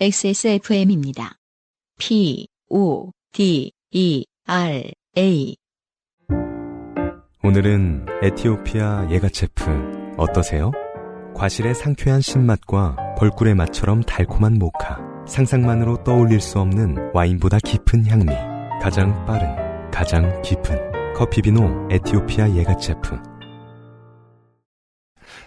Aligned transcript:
XSFM입니다. 0.00 1.32
P, 1.98 2.46
O, 2.70 3.10
D, 3.32 3.72
E, 3.90 4.24
R, 4.46 4.92
A. 5.16 5.56
오늘은 7.42 8.06
에티오피아 8.22 9.08
예가체프 9.10 10.14
어떠세요? 10.16 10.70
과실의 11.34 11.74
상쾌한 11.74 12.20
신맛과 12.20 13.16
벌꿀의 13.18 13.56
맛처럼 13.56 14.04
달콤한 14.04 14.60
모카. 14.60 15.00
상상만으로 15.26 16.04
떠올릴 16.04 16.40
수 16.40 16.60
없는 16.60 17.10
와인보다 17.12 17.58
깊은 17.58 18.06
향미. 18.06 18.32
가장 18.80 19.26
빠른, 19.26 19.90
가장 19.90 20.40
깊은 20.42 21.12
커피 21.16 21.42
비노 21.42 21.88
에티오피아 21.90 22.54
예가체프. 22.54 23.16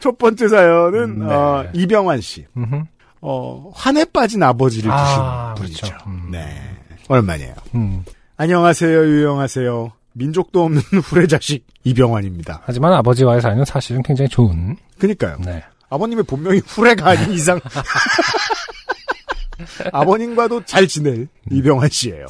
첫 0.02 0.18
번째 0.18 0.49
사연은 0.49 1.20
네. 1.20 1.34
어, 1.34 1.70
이병환 1.74 2.20
씨. 2.20 2.46
음흠. 2.58 2.84
어, 3.22 3.72
환에 3.76 4.04
빠진 4.06 4.42
아버지를 4.42 4.90
아, 4.92 5.54
두신 5.56 5.76
분이죠. 5.76 5.88
그렇죠. 5.88 6.10
음. 6.10 6.30
네. 6.32 6.60
오랜만이에요. 7.08 7.54
음. 7.76 8.04
안녕하세요, 8.38 9.06
유영하세요. 9.06 9.92
민족도 10.14 10.64
없는 10.66 10.82
후레자식 11.04 11.66
이병환입니다. 11.84 12.62
하지만 12.66 12.94
아버지와의 12.94 13.42
사이는 13.42 13.64
사실은 13.66 14.02
굉장히 14.02 14.30
좋은. 14.30 14.76
그니까요. 14.98 15.38
네. 15.46 15.64
아버님의 15.90 16.24
본명이 16.24 16.62
후레가 16.66 17.10
아닌 17.10 17.32
이상 17.32 17.60
아버님과도 19.92 20.66
잘 20.66 20.88
지낼 20.88 21.28
이병환 21.52 21.90
씨예요. 21.90 22.26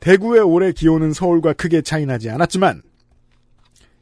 대구의 0.00 0.40
올해 0.40 0.72
기온은 0.72 1.12
서울과 1.12 1.52
크게 1.52 1.82
차이나지 1.82 2.28
않았지만 2.30 2.82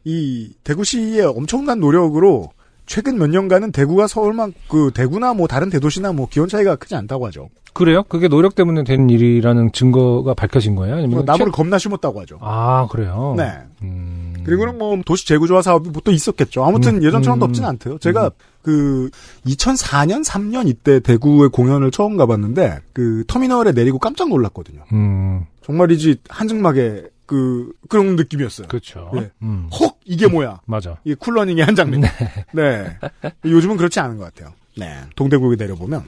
이 0.04 0.54
대구시의 0.64 1.26
엄청난 1.26 1.80
노력으로 1.80 2.50
최근 2.90 3.18
몇 3.18 3.28
년간은 3.30 3.70
대구가 3.70 4.08
서울만 4.08 4.52
그 4.68 4.90
대구나 4.92 5.32
뭐 5.32 5.46
다른 5.46 5.70
대도시나 5.70 6.10
뭐 6.12 6.26
기온 6.28 6.48
차이가 6.48 6.74
크지 6.74 6.96
않다고 6.96 7.24
하죠. 7.28 7.48
그래요? 7.72 8.02
그게 8.08 8.26
노력 8.26 8.56
때문에 8.56 8.82
된 8.82 9.08
일이라는 9.08 9.70
증거가 9.70 10.34
밝혀진 10.34 10.74
거예요? 10.74 10.96
아니면 10.96 11.10
뭐 11.12 11.22
나무를 11.22 11.52
최- 11.52 11.56
겁나 11.56 11.78
심었다고 11.78 12.20
하죠. 12.22 12.38
아 12.40 12.88
그래요. 12.90 13.34
네. 13.36 13.52
음. 13.82 14.34
그리고는 14.42 14.76
뭐 14.76 14.98
도시 15.06 15.24
재구조화 15.28 15.62
사업이 15.62 15.90
뭐 15.90 16.00
또 16.02 16.10
있었겠죠. 16.10 16.64
아무튼 16.64 16.96
음, 16.96 17.02
예전처럼 17.04 17.38
음, 17.38 17.40
덥진 17.40 17.64
않대요. 17.64 17.98
제가 17.98 18.32
그 18.62 19.08
2004년 19.46 20.24
3년 20.24 20.66
이때 20.66 20.98
대구에 20.98 21.46
공연을 21.46 21.92
처음 21.92 22.16
가봤는데 22.16 22.78
그 22.92 23.22
터미널에 23.28 23.70
내리고 23.70 24.00
깜짝 24.00 24.28
놀랐거든요. 24.30 24.82
음. 24.92 25.44
정말이지 25.62 26.16
한증막에 26.28 27.04
그 27.30 27.70
그런 27.88 28.16
느낌이었어요. 28.16 28.66
그렇죠. 28.66 29.08
네. 29.14 29.30
음. 29.42 29.68
헉 29.80 29.96
이게 30.04 30.26
뭐야? 30.26 30.58
맞아. 30.66 30.96
이 31.04 31.14
쿨러닝의 31.14 31.64
한 31.64 31.76
장면. 31.76 32.02
네. 32.52 32.96
요즘은 33.44 33.76
그렇지 33.76 34.00
않은 34.00 34.16
것 34.16 34.24
같아요. 34.24 34.52
네. 34.76 34.98
동대구에 35.14 35.54
내려보면 35.54 36.02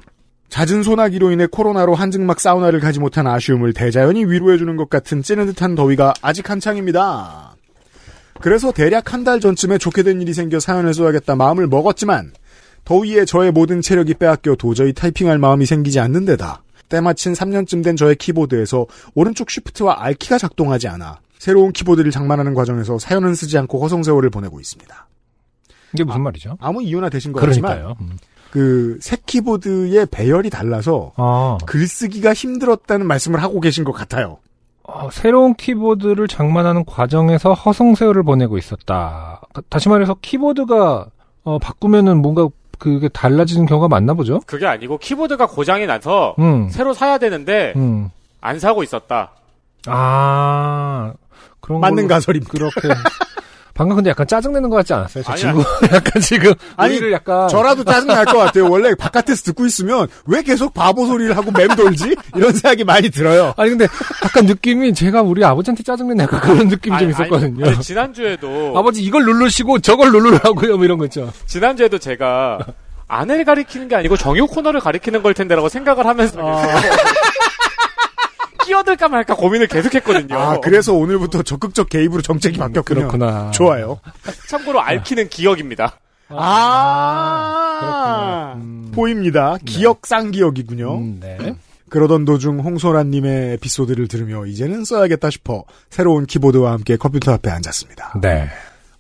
잦은 0.49 0.83
소나기로 0.83 1.31
인해 1.31 1.47
코로나로 1.47 1.95
한증막 1.95 2.41
사우나를 2.41 2.81
가지 2.81 2.99
못한 2.99 3.29
아쉬움을 3.29 3.73
대자연이 3.73 4.25
위로해주는 4.25 4.75
것 4.77 4.91
같은 4.91 5.23
찌는 5.23 5.47
듯한 5.47 5.77
더위가 5.77 6.13
아직 6.23 6.51
한창입니다. 6.51 7.55
그래서 8.41 8.73
대략 8.73 9.13
한 9.13 9.23
달 9.23 9.39
전쯤에 9.39 9.79
좋게 9.79 10.03
된 10.03 10.21
일이 10.21 10.35
생겨 10.35 10.59
사연을 10.59 10.93
써야겠다 10.93 11.37
마음을 11.37 11.69
먹었지만 11.69 12.33
더위에 12.85 13.27
저의 13.27 13.53
모든 13.53 13.81
체력이 13.81 14.15
빼앗겨 14.15 14.57
도저히 14.57 14.93
타이핑할 14.93 15.39
마음이 15.39 15.67
생기지 15.67 16.01
않는 16.01 16.25
데다 16.25 16.65
때마침 16.97 17.33
3년쯤 17.33 17.83
된 17.83 17.97
저의 17.97 18.17
키보드에서 18.17 18.87
오른쪽 19.15 19.49
쉬프트와 19.51 19.97
R키가 20.05 20.37
작동하지 20.37 20.89
않아 20.89 21.21
새로운 21.39 21.73
키보드를 21.73 22.11
장만하는 22.11 22.53
과정에서 22.53 22.99
사연은 22.99 23.35
쓰지 23.35 23.57
않고 23.59 23.83
허송세월을 23.83 24.29
보내고 24.29 24.61
있습니다. 24.61 25.09
이게 25.95 26.05
무슨 26.05 26.21
말이죠? 26.23 26.57
아무 26.61 26.83
이유나 26.83 27.09
되신 27.09 27.33
그러니까요. 27.33 27.97
음. 28.01 28.19
그새 28.51 29.17
키보드의 29.25 30.07
배열이 30.11 30.51
달라서 30.51 31.13
아, 31.17 31.57
글쓰기가 31.67 32.35
힘들었다는 32.35 33.07
말씀을 33.07 33.43
하고 33.43 33.61
계신 33.61 33.83
것 33.85 33.93
같아요. 33.93 34.39
어, 34.85 35.09
새로운 35.11 35.55
키보드를 35.55 36.29
장만하는 36.29 36.85
과정에서 36.85 37.55
허송세월을 37.55 38.23
보내고 38.25 38.59
있었다. 38.59 39.41
다- 39.55 39.63
다시 39.71 39.89
말해서 39.89 40.17
키보드가 40.21 41.07
어, 41.45 41.59
바꾸면은 41.59 42.21
뭔가 42.21 42.49
그게 42.83 43.09
달라지는 43.09 43.67
경우가 43.67 43.87
많나 43.87 44.13
보죠? 44.13 44.41
그게 44.45 44.67
아니고 44.67 44.99
키보드가 44.99 45.47
고장이 45.47 45.87
나서 45.87 46.35
음. 46.41 46.69
새로 46.69 46.95
사야 46.95 47.19
되는데 47.19 47.73
음. 47.77 48.11
안 48.41 48.59
사고 48.59 48.83
있었다. 48.83 49.31
아, 49.87 51.13
그런 51.61 51.81
맞는 51.81 52.09
가설입니다. 52.09 52.51
그렇게. 52.51 52.89
방금 53.75 53.97
근데 53.97 54.11
약간 54.11 54.27
짜증내는 54.27 54.69
것 54.69 54.77
같지 54.77 54.93
않았어요? 54.93 55.25
저 55.25 55.33
아니야. 55.33 55.53
친구 55.53 55.65
약간 55.95 56.23
지금 56.23 56.53
아니, 56.77 57.13
약간 57.13 57.49
저라도 57.49 57.85
짜증날 57.85 58.25
것 58.27 58.37
같아요. 58.39 58.69
원래 58.71 58.95
바깥에서 58.95 59.43
듣고 59.45 59.65
있으면 59.67 60.09
왜 60.27 60.43
계속 60.43 60.75
바보 60.75 61.07
소리를 61.07 61.37
하고 61.37 61.51
맴돌지? 61.51 62.15
이런 62.37 62.53
생각이 62.53 62.85
많이 62.85 63.09
들어요. 63.11 63.55
아니 63.57 63.71
근데 63.71 63.87
약간 64.25 64.47
느낌이 64.47 64.93
제가 64.95 65.23
우리 65.23 65.45
아버지한테 65.45 65.83
짜증내는 65.83 66.25
약간 66.25 66.41
그런 66.41 66.69
느낌이 66.69 66.99
좀 66.99 67.11
있었거든요. 67.11 67.67
아니, 67.67 67.81
지난주에도 67.81 68.75
아버지 68.77 69.03
이걸 69.03 69.25
누르시고 69.25 69.79
저걸 69.81 70.13
누르라고요, 70.13 70.77
뭐 70.77 70.85
이런 70.85 70.99
거 70.99 71.05
있죠. 71.07 71.33
지난주에도 71.47 71.99
제가 71.99 72.59
아내를 73.09 73.45
가리키는 73.45 73.89
게 73.89 73.97
아니고 73.97 74.17
정유 74.17 74.47
코너를 74.47 74.81
가리키는 74.81 75.23
걸 75.23 75.35
텐데라고 75.35 75.69
생각을 75.69 76.07
하면서 76.07 76.39
끼어들까 78.65 79.09
말까 79.09 79.35
고민을 79.37 79.67
계속했거든요. 79.67 80.37
아, 80.39 80.61
그래서 80.61 80.93
오늘부터 80.95 81.43
적극적 81.43 81.89
개입으로 81.89 82.23
정책이 82.23 82.59
바뀌었군요. 82.59 83.09
그렇구나. 83.09 83.51
좋아요. 83.53 84.01
참고로 84.49 84.81
앓기는 84.81 85.29
기억입니다. 85.29 85.99
아, 86.29 87.79
그렇구나. 87.81 88.55
음. 88.57 88.93
보입니다. 88.95 89.59
기억 89.65 90.07
쌍기억이군요. 90.07 90.95
음, 90.97 91.19
네. 91.21 91.55
그러던 91.89 92.25
도중 92.25 92.61
홍소라님의 92.61 93.53
에피소드를 93.55 94.09
들으며 94.09 94.47
이제는 94.47 94.85
써야겠다 94.85 95.29
싶어 95.29 95.65
새로운 95.91 96.25
키보드와 96.27 96.73
함께 96.73 96.97
컴퓨터 96.97 97.33
앞에 97.33 97.51
앉았습니다. 97.51 98.15
네. 98.23 98.49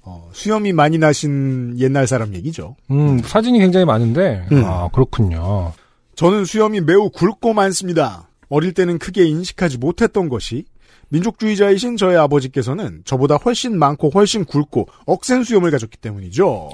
어, 0.02 0.28
수염이 0.32 0.72
많이 0.72 0.98
나신 0.98 1.74
옛날 1.78 2.06
사람 2.06 2.34
얘기죠. 2.34 2.76
음, 2.90 3.20
사진이 3.20 3.58
굉장히 3.60 3.86
많은데, 3.86 4.46
음. 4.52 4.64
아, 4.66 4.88
그렇군요. 4.92 5.72
저는 6.16 6.44
수염이 6.44 6.80
매우 6.82 7.08
굵고 7.08 7.54
많습니다. 7.54 8.28
어릴 8.52 8.74
때는 8.74 8.98
크게 8.98 9.24
인식하지 9.24 9.78
못했던 9.78 10.28
것이 10.28 10.66
민족주의자이신 11.08 11.96
저의 11.96 12.18
아버지께서는 12.18 13.00
저보다 13.06 13.36
훨씬 13.36 13.78
많고 13.78 14.10
훨씬 14.10 14.44
굵고 14.44 14.88
억센 15.06 15.42
수염을 15.42 15.70
가졌기 15.70 15.96
때문이죠. 15.96 16.68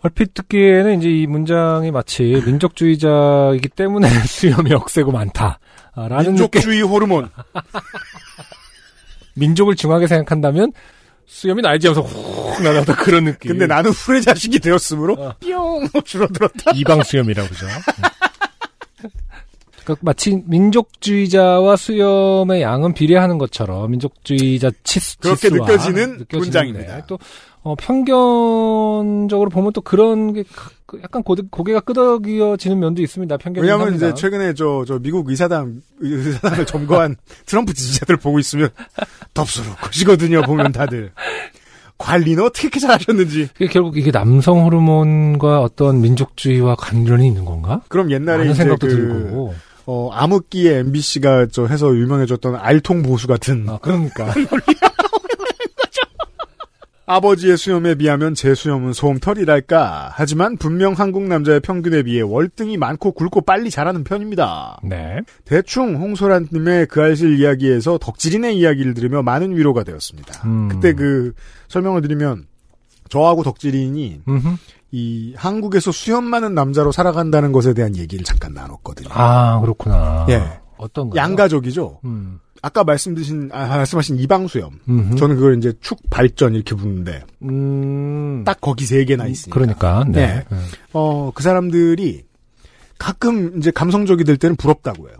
얼핏 0.00 0.34
듣기에는 0.34 0.98
이제 0.98 1.08
이 1.08 1.28
문장이 1.28 1.92
마치 1.92 2.42
민족주의자이기 2.44 3.68
때문에 3.68 4.08
수염이 4.26 4.74
억세고 4.74 5.12
많다. 5.12 5.60
아, 5.94 6.08
라는 6.08 6.34
느낌, 6.34 6.34
민족주의 6.34 6.82
호르몬. 6.82 7.30
민족을 9.34 9.76
중하게 9.76 10.08
생각한다면 10.08 10.72
수염이 11.26 11.62
날지 11.62 11.86
하면서 11.86 12.02
훅 12.02 12.62
날아다 12.62 12.96
그런 12.96 13.26
느낌. 13.26 13.52
근데 13.52 13.68
나는 13.68 13.92
후레 13.92 14.20
자식이 14.20 14.58
되었으므로 14.58 15.14
어. 15.14 15.34
뿅 15.38 16.02
줄어들었다. 16.04 16.72
이방 16.74 17.04
수염이라고 17.04 17.48
그러죠. 17.48 17.66
그러니까 19.88 20.02
마치 20.02 20.42
민족주의자와 20.46 21.76
수염의 21.76 22.60
양은 22.60 22.92
비례하는 22.92 23.38
것처럼 23.38 23.90
민족주의자 23.90 24.70
치수 24.84 25.18
그렇게 25.18 25.48
치수와 25.48 25.66
느껴지는 25.66 26.02
느껴지는데 26.18 26.36
문장입니다. 26.38 27.06
또 27.06 27.18
어, 27.62 27.74
편견적으로 27.74 29.50
보면 29.50 29.72
또 29.72 29.80
그런 29.80 30.32
게 30.32 30.42
가- 30.42 30.70
그 30.86 31.00
약간 31.02 31.22
고개 31.22 31.72
가 31.72 31.80
끄덕여지는 31.80 32.78
면도 32.78 33.02
있습니다. 33.02 33.36
편견이 33.36 33.66
왜냐하면 33.66 33.94
이제 33.94 34.14
최근에 34.14 34.54
저, 34.54 34.84
저 34.86 34.98
미국 34.98 35.28
의사당, 35.28 35.82
의사당을 36.00 36.64
점거한 36.66 37.16
트럼프 37.46 37.74
지지자들 37.74 38.16
보고 38.16 38.38
있으면 38.38 38.68
덥수룩하시거든요, 39.34 40.42
보면 40.42 40.72
다들. 40.72 41.12
관리는 41.98 42.44
어떻게 42.44 42.78
잘하셨는지. 42.78 43.48
결국 43.70 43.98
이게 43.98 44.12
남성 44.12 44.64
호르몬과 44.64 45.60
어떤 45.60 46.00
민족주의와 46.00 46.76
관련이 46.76 47.26
있는 47.26 47.44
건가? 47.44 47.82
그럼 47.88 48.10
옛날에 48.12 48.44
이제 48.44 48.54
생각도 48.54 48.86
그, 48.86 48.94
들고. 48.94 49.54
어, 49.90 50.10
암흑기에 50.12 50.80
MBC가 50.80 51.46
저 51.50 51.66
해서 51.66 51.94
유명해졌던 51.96 52.56
알통 52.56 53.02
보수 53.02 53.26
같은 53.26 53.66
아, 53.70 53.78
그러니까. 53.78 54.34
아버지의 57.06 57.56
수염에 57.56 57.94
비하면 57.94 58.34
제 58.34 58.54
수염은 58.54 58.92
솜털이랄까. 58.92 60.10
하지만 60.12 60.58
분명 60.58 60.92
한국 60.92 61.22
남자의 61.22 61.60
평균에 61.60 62.02
비해 62.02 62.20
월등히 62.20 62.76
많고 62.76 63.12
굵고 63.12 63.40
빨리 63.40 63.70
자라는 63.70 64.04
편입니다. 64.04 64.78
네. 64.84 65.20
대충 65.46 65.96
홍소란님의 65.96 66.88
그 66.88 67.00
알실 67.00 67.40
이야기에서 67.40 67.96
덕질인의 67.96 68.58
이야기를 68.58 68.92
들으며 68.92 69.22
많은 69.22 69.56
위로가 69.56 69.84
되었습니다. 69.84 70.46
음. 70.46 70.68
그때 70.68 70.92
그 70.92 71.32
설명을 71.68 72.02
드리면 72.02 72.46
저하고 73.08 73.42
덕질인이 73.42 74.20
음흠. 74.28 74.48
이 74.90 75.34
한국에서 75.36 75.92
수염 75.92 76.24
많은 76.24 76.54
남자로 76.54 76.92
살아간다는 76.92 77.52
것에 77.52 77.74
대한 77.74 77.96
얘기를 77.96 78.24
잠깐 78.24 78.54
나눴거든요. 78.54 79.08
아, 79.12 79.60
그렇구나. 79.60 80.26
예. 80.30 80.60
어떤 80.78 81.10
거? 81.10 81.16
양가족이죠. 81.16 82.00
음. 82.04 82.40
아까 82.62 82.84
말씀드신 82.84 83.50
아, 83.52 83.66
말씀하신 83.68 84.18
이방수염. 84.18 84.80
음흠. 84.88 85.16
저는 85.16 85.36
그걸 85.36 85.58
이제 85.58 85.72
축 85.80 85.98
발전 86.10 86.54
이렇게 86.54 86.74
부르는데 86.74 87.22
음. 87.42 88.42
딱 88.44 88.60
거기 88.60 88.84
세 88.84 89.04
개나 89.04 89.26
있으니까. 89.26 89.54
그러니까. 89.54 90.04
네. 90.08 90.44
네. 90.48 90.56
어, 90.92 91.30
그 91.34 91.42
사람들이 91.42 92.24
가끔 92.98 93.58
이제 93.58 93.70
감성적이 93.70 94.24
될 94.24 94.36
때는 94.36 94.56
부럽다고 94.56 95.08
해요. 95.08 95.16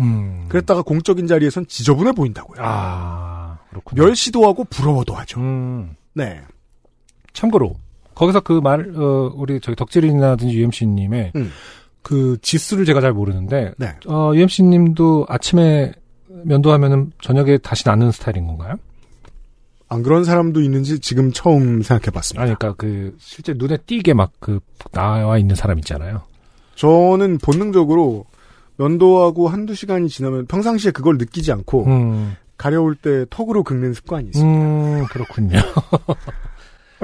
음. 0.00 0.46
그랬다가 0.48 0.82
공적인 0.82 1.26
자리에선 1.26 1.66
지저분해 1.66 2.12
보인다고요. 2.12 2.58
아, 2.62 3.58
그렇군요. 3.70 4.04
멸시도 4.04 4.46
하고 4.46 4.64
부러워도 4.64 5.14
하죠. 5.14 5.40
음. 5.40 5.94
네. 6.14 6.40
참고로 7.32 7.74
거기서 8.22 8.40
그 8.40 8.52
말, 8.52 8.92
어, 8.96 9.32
우리 9.34 9.58
저기 9.58 9.74
덕질이나든지 9.74 10.56
UMC님의 10.56 11.32
음. 11.34 11.50
그 12.02 12.38
지수를 12.40 12.84
제가 12.84 13.00
잘 13.00 13.12
모르는데, 13.12 13.72
네. 13.78 13.96
어, 14.06 14.30
UMC님도 14.32 15.26
아침에 15.28 15.92
면도하면은 16.28 17.10
저녁에 17.20 17.58
다시 17.58 17.82
나는 17.88 18.12
스타일인 18.12 18.46
건가요? 18.46 18.76
안 19.88 20.04
그런 20.04 20.22
사람도 20.22 20.60
있는지 20.60 21.00
지금 21.00 21.32
처음 21.32 21.82
생각해 21.82 22.12
봤습니다. 22.12 22.42
아니, 22.44 22.54
그러니까 22.54 22.76
그 22.76 23.16
실제 23.18 23.54
눈에 23.54 23.76
띄게 23.76 24.14
막 24.14 24.30
그 24.38 24.60
나와 24.92 25.36
있는 25.36 25.56
사람 25.56 25.78
있잖아요. 25.80 26.22
저는 26.76 27.38
본능적으로 27.38 28.24
면도하고 28.76 29.48
한두 29.48 29.74
시간이 29.74 30.08
지나면 30.08 30.46
평상시에 30.46 30.92
그걸 30.92 31.18
느끼지 31.18 31.50
않고 31.50 31.86
음, 31.86 32.36
가려울 32.56 32.94
때 32.94 33.26
턱으로 33.30 33.64
긁는 33.64 33.94
습관이 33.94 34.30
있어요. 34.30 34.44
음, 34.44 35.04
그렇군요. 35.10 35.58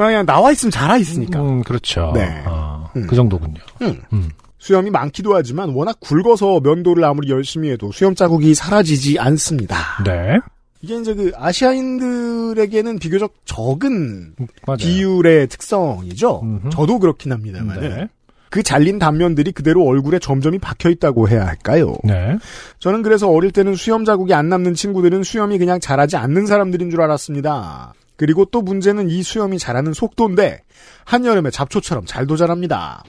그냥 0.06 0.26
나와 0.26 0.52
있으면 0.52 0.70
자라 0.70 0.96
있으니까. 0.96 1.40
음, 1.40 1.62
그렇죠. 1.62 2.12
네. 2.14 2.42
아, 2.44 2.88
음. 2.96 3.06
그 3.06 3.16
정도군요. 3.16 3.60
음. 3.82 4.00
음. 4.12 4.28
수염이 4.58 4.90
많기도 4.90 5.34
하지만 5.34 5.70
워낙 5.70 5.98
굵어서 6.00 6.60
면도를 6.60 7.04
아무리 7.04 7.30
열심히 7.30 7.70
해도 7.70 7.92
수염 7.92 8.14
자국이 8.14 8.54
사라지지 8.54 9.18
않습니다. 9.18 9.76
네. 10.04 10.38
이게 10.80 10.96
이제 10.96 11.14
그 11.14 11.32
아시아인들에게는 11.34 12.98
비교적 12.98 13.34
적은 13.44 14.34
맞아요. 14.66 14.76
비율의 14.78 15.48
특성이죠. 15.48 16.40
음흠. 16.42 16.70
저도 16.70 16.98
그렇긴 16.98 17.32
합니다만 17.32 17.80
네. 17.80 18.08
그 18.50 18.62
잘린 18.62 18.98
단면들이 18.98 19.52
그대로 19.52 19.84
얼굴에 19.84 20.18
점점이 20.18 20.58
박혀 20.58 20.88
있다고 20.90 21.28
해야 21.28 21.46
할까요? 21.46 21.96
네. 22.04 22.38
저는 22.78 23.02
그래서 23.02 23.28
어릴 23.28 23.50
때는 23.50 23.74
수염 23.74 24.04
자국이 24.04 24.32
안 24.34 24.48
남는 24.48 24.74
친구들은 24.74 25.22
수염이 25.22 25.58
그냥 25.58 25.80
자라지 25.80 26.16
않는 26.16 26.46
사람들인 26.46 26.90
줄 26.90 27.00
알았습니다. 27.02 27.92
그리고 28.18 28.44
또 28.44 28.60
문제는 28.60 29.08
이 29.08 29.22
수염이 29.22 29.58
자라는 29.58 29.94
속도인데 29.94 30.60
한여름에 31.04 31.50
잡초처럼 31.50 32.04
잘도 32.04 32.36
자랍니다. 32.36 33.02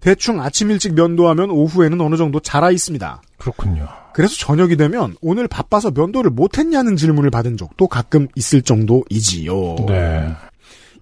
대충 0.00 0.40
아침 0.40 0.70
일찍 0.70 0.94
면도하면 0.94 1.50
오후에는 1.50 2.00
어느 2.00 2.16
정도 2.16 2.40
자라 2.40 2.70
있습니다. 2.70 3.22
그렇군요. 3.38 3.86
그래서 4.14 4.34
저녁이 4.36 4.76
되면 4.76 5.14
오늘 5.20 5.46
바빠서 5.46 5.90
면도를 5.90 6.30
못했냐는 6.30 6.96
질문을 6.96 7.30
받은 7.30 7.58
적도 7.58 7.86
가끔 7.86 8.28
있을 8.34 8.62
정도이지요. 8.62 9.76
네. 9.86 10.32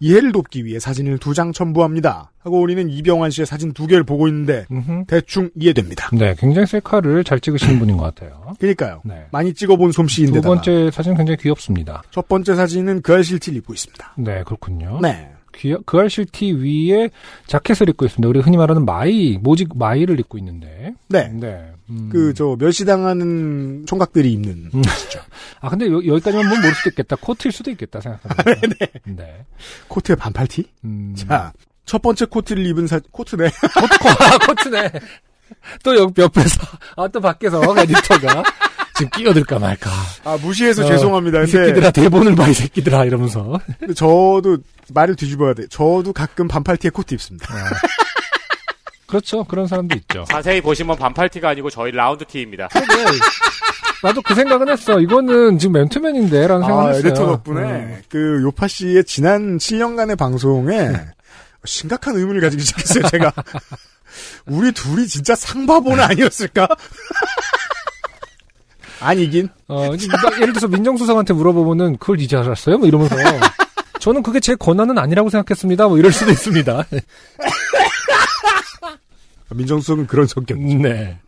이해를 0.04 0.32
돕기 0.32 0.64
위해 0.64 0.78
사진을 0.78 1.18
두 1.18 1.34
장 1.34 1.52
첨부합니다. 1.52 2.30
하고 2.38 2.60
우리는 2.60 2.88
이병환 2.90 3.30
씨의 3.30 3.46
사진 3.46 3.72
두 3.72 3.86
개를 3.86 4.04
보고 4.04 4.28
있는데 4.28 4.66
음흠. 4.70 5.04
대충 5.08 5.50
이해됩니다. 5.56 6.10
네, 6.12 6.34
굉장히 6.38 6.66
셀카를 6.66 7.24
잘 7.24 7.40
찍으시는 7.40 7.78
분인 7.80 7.96
것 7.96 8.04
같아요. 8.14 8.54
그러니까요. 8.60 9.00
네. 9.04 9.24
많이 9.32 9.52
찍어본 9.54 9.90
두 9.90 9.94
솜씨인데다가 9.94 10.46
번째 10.54 10.90
사진 10.92 11.14
굉장히 11.16 11.38
귀엽습니다. 11.38 12.02
첫 12.10 12.28
번째 12.28 12.54
사진은 12.54 13.02
그 13.02 13.14
알실 13.14 13.38
티를 13.40 13.58
입고 13.58 13.72
있습니다. 13.74 14.14
네, 14.18 14.42
그렇군요. 14.44 15.00
네. 15.02 15.30
귀, 15.56 15.74
그 15.86 15.98
알실티 15.98 16.52
위에 16.52 17.10
자켓을 17.46 17.88
입고 17.90 18.04
있습니다. 18.04 18.28
우리 18.28 18.40
흔히 18.40 18.56
말하는 18.56 18.84
마이, 18.84 19.38
모직 19.40 19.76
마이를 19.76 20.18
입고 20.20 20.38
있는데. 20.38 20.94
네. 21.08 21.28
네. 21.28 21.72
음. 21.90 22.08
그, 22.10 22.32
저, 22.34 22.56
멸시당하는 22.58 23.84
총각들이 23.86 24.32
입는. 24.32 24.70
음. 24.74 24.82
아, 25.60 25.68
근데 25.68 25.86
여, 25.86 25.94
여기까지만 25.94 26.48
보면 26.48 26.60
모를 26.60 26.74
수도 26.74 26.90
있겠다. 26.90 27.16
코트일 27.16 27.52
수도 27.52 27.70
있겠다, 27.70 28.00
생각하면. 28.00 28.60
네. 28.78 28.88
네. 29.04 29.44
코트에 29.88 30.14
반팔티? 30.14 30.64
음. 30.84 31.14
자, 31.16 31.52
첫 31.84 32.00
번째 32.00 32.26
코트를 32.26 32.66
입은 32.66 32.86
사, 32.86 33.00
코트네. 33.10 33.44
코트, 33.44 34.08
아, 34.08 34.38
코트네. 34.46 34.90
또 35.82 35.96
옆, 35.96 36.18
옆에서, 36.18 36.56
아, 36.96 37.08
또 37.08 37.20
밖에서 37.20 37.60
에디터가 37.78 38.42
지금 38.96 39.10
끼어들까 39.10 39.58
말까. 39.58 39.90
아, 40.24 40.38
무시해서 40.40 40.84
어, 40.84 40.86
죄송합니다. 40.86 41.42
이 41.42 41.46
새끼들아, 41.46 41.90
대본을 41.90 42.34
봐, 42.36 42.48
이 42.48 42.54
새끼들아, 42.54 43.04
이러면서. 43.04 43.58
근데 43.78 43.92
저도 43.94 44.58
말을 44.92 45.16
뒤집어야 45.16 45.54
돼. 45.54 45.66
저도 45.68 46.12
가끔 46.12 46.46
반팔티에 46.48 46.90
코트 46.90 47.14
입습니다. 47.14 47.52
그렇죠. 49.06 49.44
그런 49.44 49.66
사람도 49.66 49.96
있죠. 49.96 50.24
자세히 50.28 50.60
보시면 50.60 50.96
반팔티가 50.96 51.48
아니고 51.50 51.70
저희 51.70 51.92
라운드 51.92 52.24
티입니다. 52.24 52.68
나도 54.02 54.22
그 54.22 54.34
생각은 54.34 54.68
했어. 54.68 55.00
이거는 55.00 55.58
지금 55.58 55.72
맨투맨인데, 55.74 56.46
라는 56.46 56.66
생각을 56.66 56.84
아, 56.84 56.94
했어요. 56.94 57.08
에디터 57.08 57.26
덕분에 57.26 57.62
음. 57.62 58.02
그 58.08 58.42
요파 58.42 58.68
씨의 58.68 59.04
지난 59.04 59.56
7년간의 59.58 60.18
방송에 60.18 60.90
심각한 61.64 62.14
의문을 62.16 62.40
가지기 62.40 62.62
시작했어요, 62.62 63.08
제가. 63.10 63.32
우리 64.46 64.72
둘이 64.72 65.06
진짜 65.06 65.34
상바보는 65.34 66.00
아니었을까? 66.04 66.68
아니긴. 69.04 69.48
어, 69.68 69.90
예를 70.40 70.52
들어서 70.52 70.68
민정수석한테 70.68 71.34
물어보면은 71.34 71.98
그걸 71.98 72.20
이제 72.20 72.36
알았어요? 72.36 72.78
뭐 72.78 72.88
이러면서. 72.88 73.16
저는 74.00 74.22
그게 74.22 74.40
제 74.40 74.54
권한은 74.54 74.98
아니라고 74.98 75.30
생각했습니다. 75.30 75.88
뭐 75.88 75.98
이럴 75.98 76.12
수도 76.12 76.30
있습니다. 76.30 76.84
민정수석은 79.54 80.06
그런 80.06 80.26
성격. 80.26 80.58
네. 80.58 81.18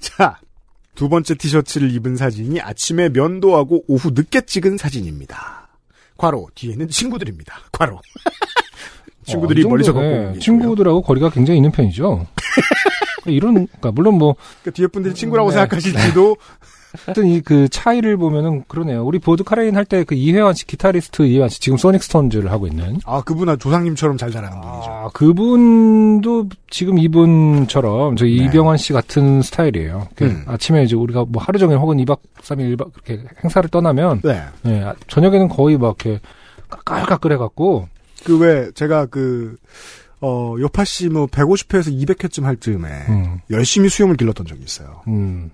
자, 0.00 0.38
두 0.94 1.08
번째 1.08 1.34
티셔츠를 1.34 1.90
입은 1.92 2.16
사진이 2.16 2.60
아침에 2.60 3.08
면도하고 3.08 3.84
오후 3.88 4.10
늦게 4.14 4.42
찍은 4.42 4.78
사진입니다. 4.78 5.68
괄호, 6.16 6.48
뒤에는 6.54 6.88
친구들입니다. 6.88 7.54
괄호. 7.72 8.00
친구들이 9.26 9.64
어, 9.64 9.68
멀리서 9.68 9.92
걷고 9.92 10.08
네, 10.08 10.38
친구들하고 10.38 11.02
거리가 11.02 11.30
굉장히 11.30 11.58
있는 11.58 11.70
편이죠. 11.72 12.26
이런, 13.26 13.54
그러니까 13.66 13.90
물론 13.90 14.18
뭐, 14.18 14.36
그러니까 14.62 14.70
뒤에 14.72 14.86
분들이 14.86 15.14
친구라고 15.14 15.50
네. 15.50 15.56
생각하실지도 15.56 16.36
어떤 17.08 17.26
이그 17.26 17.68
차이를 17.68 18.16
보면은 18.16 18.64
그러네요. 18.68 19.04
우리 19.04 19.18
보드카레인 19.18 19.76
할 19.76 19.84
때 19.84 20.04
그 20.04 20.14
이해완 20.14 20.54
씨, 20.54 20.66
기타리스트 20.66 21.22
이해완 21.22 21.48
씨, 21.48 21.60
지금 21.60 21.76
소닉 21.78 22.02
스톤즈를 22.02 22.50
하고 22.50 22.66
있는. 22.66 22.98
아 23.04 23.20
그분은 23.22 23.58
조상님처럼 23.58 24.16
잘 24.16 24.30
자라는 24.30 24.60
분이죠. 24.60 24.90
아, 24.90 25.08
그분도 25.12 26.48
지금 26.70 26.98
이분처럼 26.98 28.16
저 28.16 28.26
이병환 28.26 28.76
씨 28.76 28.92
같은 28.92 29.42
스타일이에요. 29.42 30.08
그 30.14 30.24
네. 30.24 30.30
음. 30.30 30.44
아침에 30.46 30.82
이제 30.84 30.96
우리가 30.96 31.24
뭐 31.28 31.42
하루 31.42 31.58
종일 31.58 31.78
혹은 31.78 31.96
2박 31.98 32.18
3일 32.42 32.76
1박 32.76 32.92
그렇게 32.92 33.22
행사를 33.42 33.68
떠나면 33.70 34.20
네. 34.22 34.42
예, 34.66 34.80
아, 34.82 34.94
저녁에는 35.08 35.48
거의 35.48 35.76
막 35.78 35.96
이렇게 36.04 36.20
까끌까끌해 36.68 37.36
갖고 37.36 37.88
그 38.24 38.38
왜 38.38 38.70
제가 38.74 39.06
그 39.06 39.56
어, 40.20 40.56
요파 40.58 40.84
씨 40.84 41.02
뭐 41.02 41.26
150회에서 41.26 41.92
200회쯤 42.06 42.44
할 42.44 42.56
즈음에 42.56 42.88
음, 43.10 43.40
열심히 43.50 43.88
수염을 43.90 44.16
길렀던 44.16 44.46
적이 44.46 44.62
있어요. 44.64 45.02
음. 45.08 45.50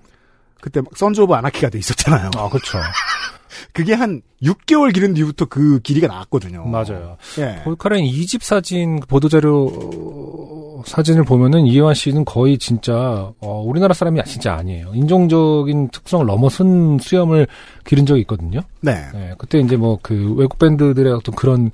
그때 0.61 0.81
막 0.81 0.95
Sons 0.95 1.21
of 1.21 1.33
Anarchy가 1.33 1.69
돼 1.69 1.79
있었잖아요. 1.79 2.31
아, 2.37 2.49
그렇죠. 2.49 2.77
그게 3.73 3.93
한 3.93 4.21
6개월 4.41 4.93
기른 4.93 5.13
뒤부터 5.13 5.45
그 5.45 5.79
길이가 5.79 6.07
나왔거든요. 6.07 6.65
맞아요. 6.65 7.17
예. 7.37 7.61
보드카레인 7.63 8.05
2집 8.05 8.41
사진, 8.43 8.99
보도자료 9.01 9.67
어, 9.67 10.83
사진을 10.85 11.23
보면은 11.23 11.67
이해완 11.67 11.93
씨는 11.93 12.25
거의 12.25 12.57
진짜, 12.57 13.31
어, 13.39 13.61
우리나라 13.65 13.93
사람이 13.93 14.21
진짜 14.25 14.55
아니에요. 14.55 14.91
인종적인 14.95 15.89
특성을 15.89 16.25
넘어선 16.25 16.97
수염을 16.99 17.47
기른 17.85 18.05
적이 18.05 18.21
있거든요. 18.21 18.61
네. 18.81 19.05
네, 19.13 19.33
그때 19.37 19.59
이제 19.59 19.75
뭐 19.77 19.99
그 20.01 20.33
외국 20.37 20.57
밴드들의 20.57 21.11
어떤 21.13 21.35
그런 21.35 21.71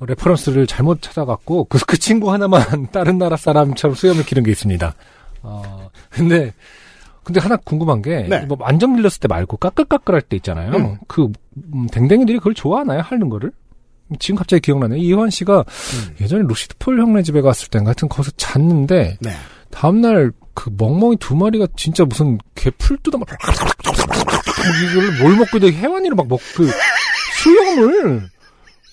reference를 0.00 0.66
잘못 0.66 1.02
찾아갖고 1.02 1.64
그, 1.64 1.78
그 1.84 1.98
친구 1.98 2.32
하나만 2.32 2.88
다른 2.92 3.18
나라 3.18 3.36
사람처럼 3.36 3.94
수염을 3.96 4.24
기른 4.24 4.44
게 4.44 4.50
있습니다. 4.52 4.94
어, 5.42 5.90
근데, 6.10 6.52
근데 7.28 7.40
하나 7.40 7.56
궁금한 7.56 8.00
게, 8.00 8.22
네. 8.26 8.40
뭐 8.46 8.56
완전 8.58 8.96
길렀을 8.96 9.20
때 9.20 9.28
말고 9.28 9.58
까끌까끌 9.58 10.14
할 10.14 10.22
때 10.22 10.36
있잖아요. 10.36 10.72
음. 10.74 10.96
그, 11.06 11.30
음, 11.74 11.86
댕댕이들이 11.92 12.38
그걸 12.38 12.54
좋아하나요? 12.54 13.02
하는 13.02 13.28
거를? 13.28 13.52
지금 14.18 14.36
갑자기 14.38 14.62
기억나네요. 14.62 14.98
이해완 14.98 15.28
씨가 15.28 15.58
음. 15.58 16.14
예전에 16.22 16.42
루시드 16.48 16.76
폴 16.78 16.98
형네 16.98 17.22
집에 17.22 17.42
갔을 17.42 17.68
때인가 17.68 17.90
하여튼 17.90 18.08
거기서 18.08 18.32
잤는데, 18.38 19.18
네. 19.20 19.30
다음날 19.70 20.32
그 20.54 20.70
멍멍이 20.78 21.18
두 21.20 21.36
마리가 21.36 21.66
진짜 21.76 22.06
무슨 22.06 22.38
개풀 22.54 22.96
뜯어 23.02 23.18
막 23.18 23.28
이걸 24.92 25.18
뭘 25.20 25.36
먹고 25.36 25.58
있는데 25.58 25.76
해완이를 25.76 26.16
막 26.16 26.26
먹 26.26 26.40
그 26.56 26.68
수염을 27.42 28.22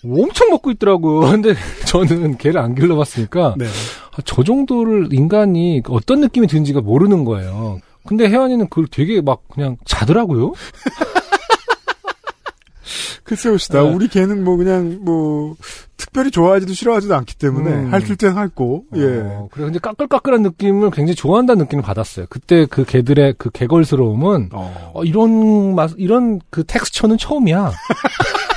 엄청 0.04 0.50
먹고 0.50 0.72
있더라고요. 0.72 1.22
근데 1.32 1.56
저는 1.88 2.38
개를 2.38 2.60
안 2.60 2.76
길러봤으니까 2.76 3.56
네. 3.58 3.66
아, 3.66 4.18
저 4.26 4.44
정도를 4.44 5.10
인간이 5.12 5.82
어떤 5.88 6.20
느낌이 6.20 6.48
드는지가 6.48 6.82
모르는 6.82 7.26
거예요. 7.26 7.80
근데 8.08 8.30
혜환이는 8.30 8.70
그걸 8.70 8.88
되게 8.88 9.22
막 9.22 9.48
그냥 9.50 9.78
자더라고요. 9.86 10.54
글쎄요, 13.24 13.58
시다. 13.58 13.82
네. 13.82 13.90
우리 13.92 14.08
개는 14.08 14.44
뭐 14.44 14.56
그냥 14.56 15.00
뭐 15.02 15.56
특별히 15.98 16.30
좋아하지도 16.30 16.74
싫어하지도 16.74 17.16
않기 17.16 17.36
때문에 17.36 17.72
음. 17.72 17.92
핥을 17.92 18.16
땐 18.18 18.36
예. 18.96 19.22
어, 19.26 19.48
그래 19.52 19.66
근데 19.66 19.80
까끌까끌한 19.80 20.44
느낌을 20.44 20.92
굉장히 20.92 21.16
좋아한다는 21.16 21.64
느낌을 21.64 21.84
받았어요. 21.84 22.28
그때 22.30 22.68
그 22.70 22.86
개들의 22.86 23.36
그 23.40 23.50
개걸스러움은 23.50 24.50
어. 24.54 24.92
어, 24.94 25.04
이런 25.04 25.74
맛, 25.74 25.92
이런 25.98 26.40
그 26.52 26.64
텍스처는 26.64 27.18
처음이야. 27.18 27.72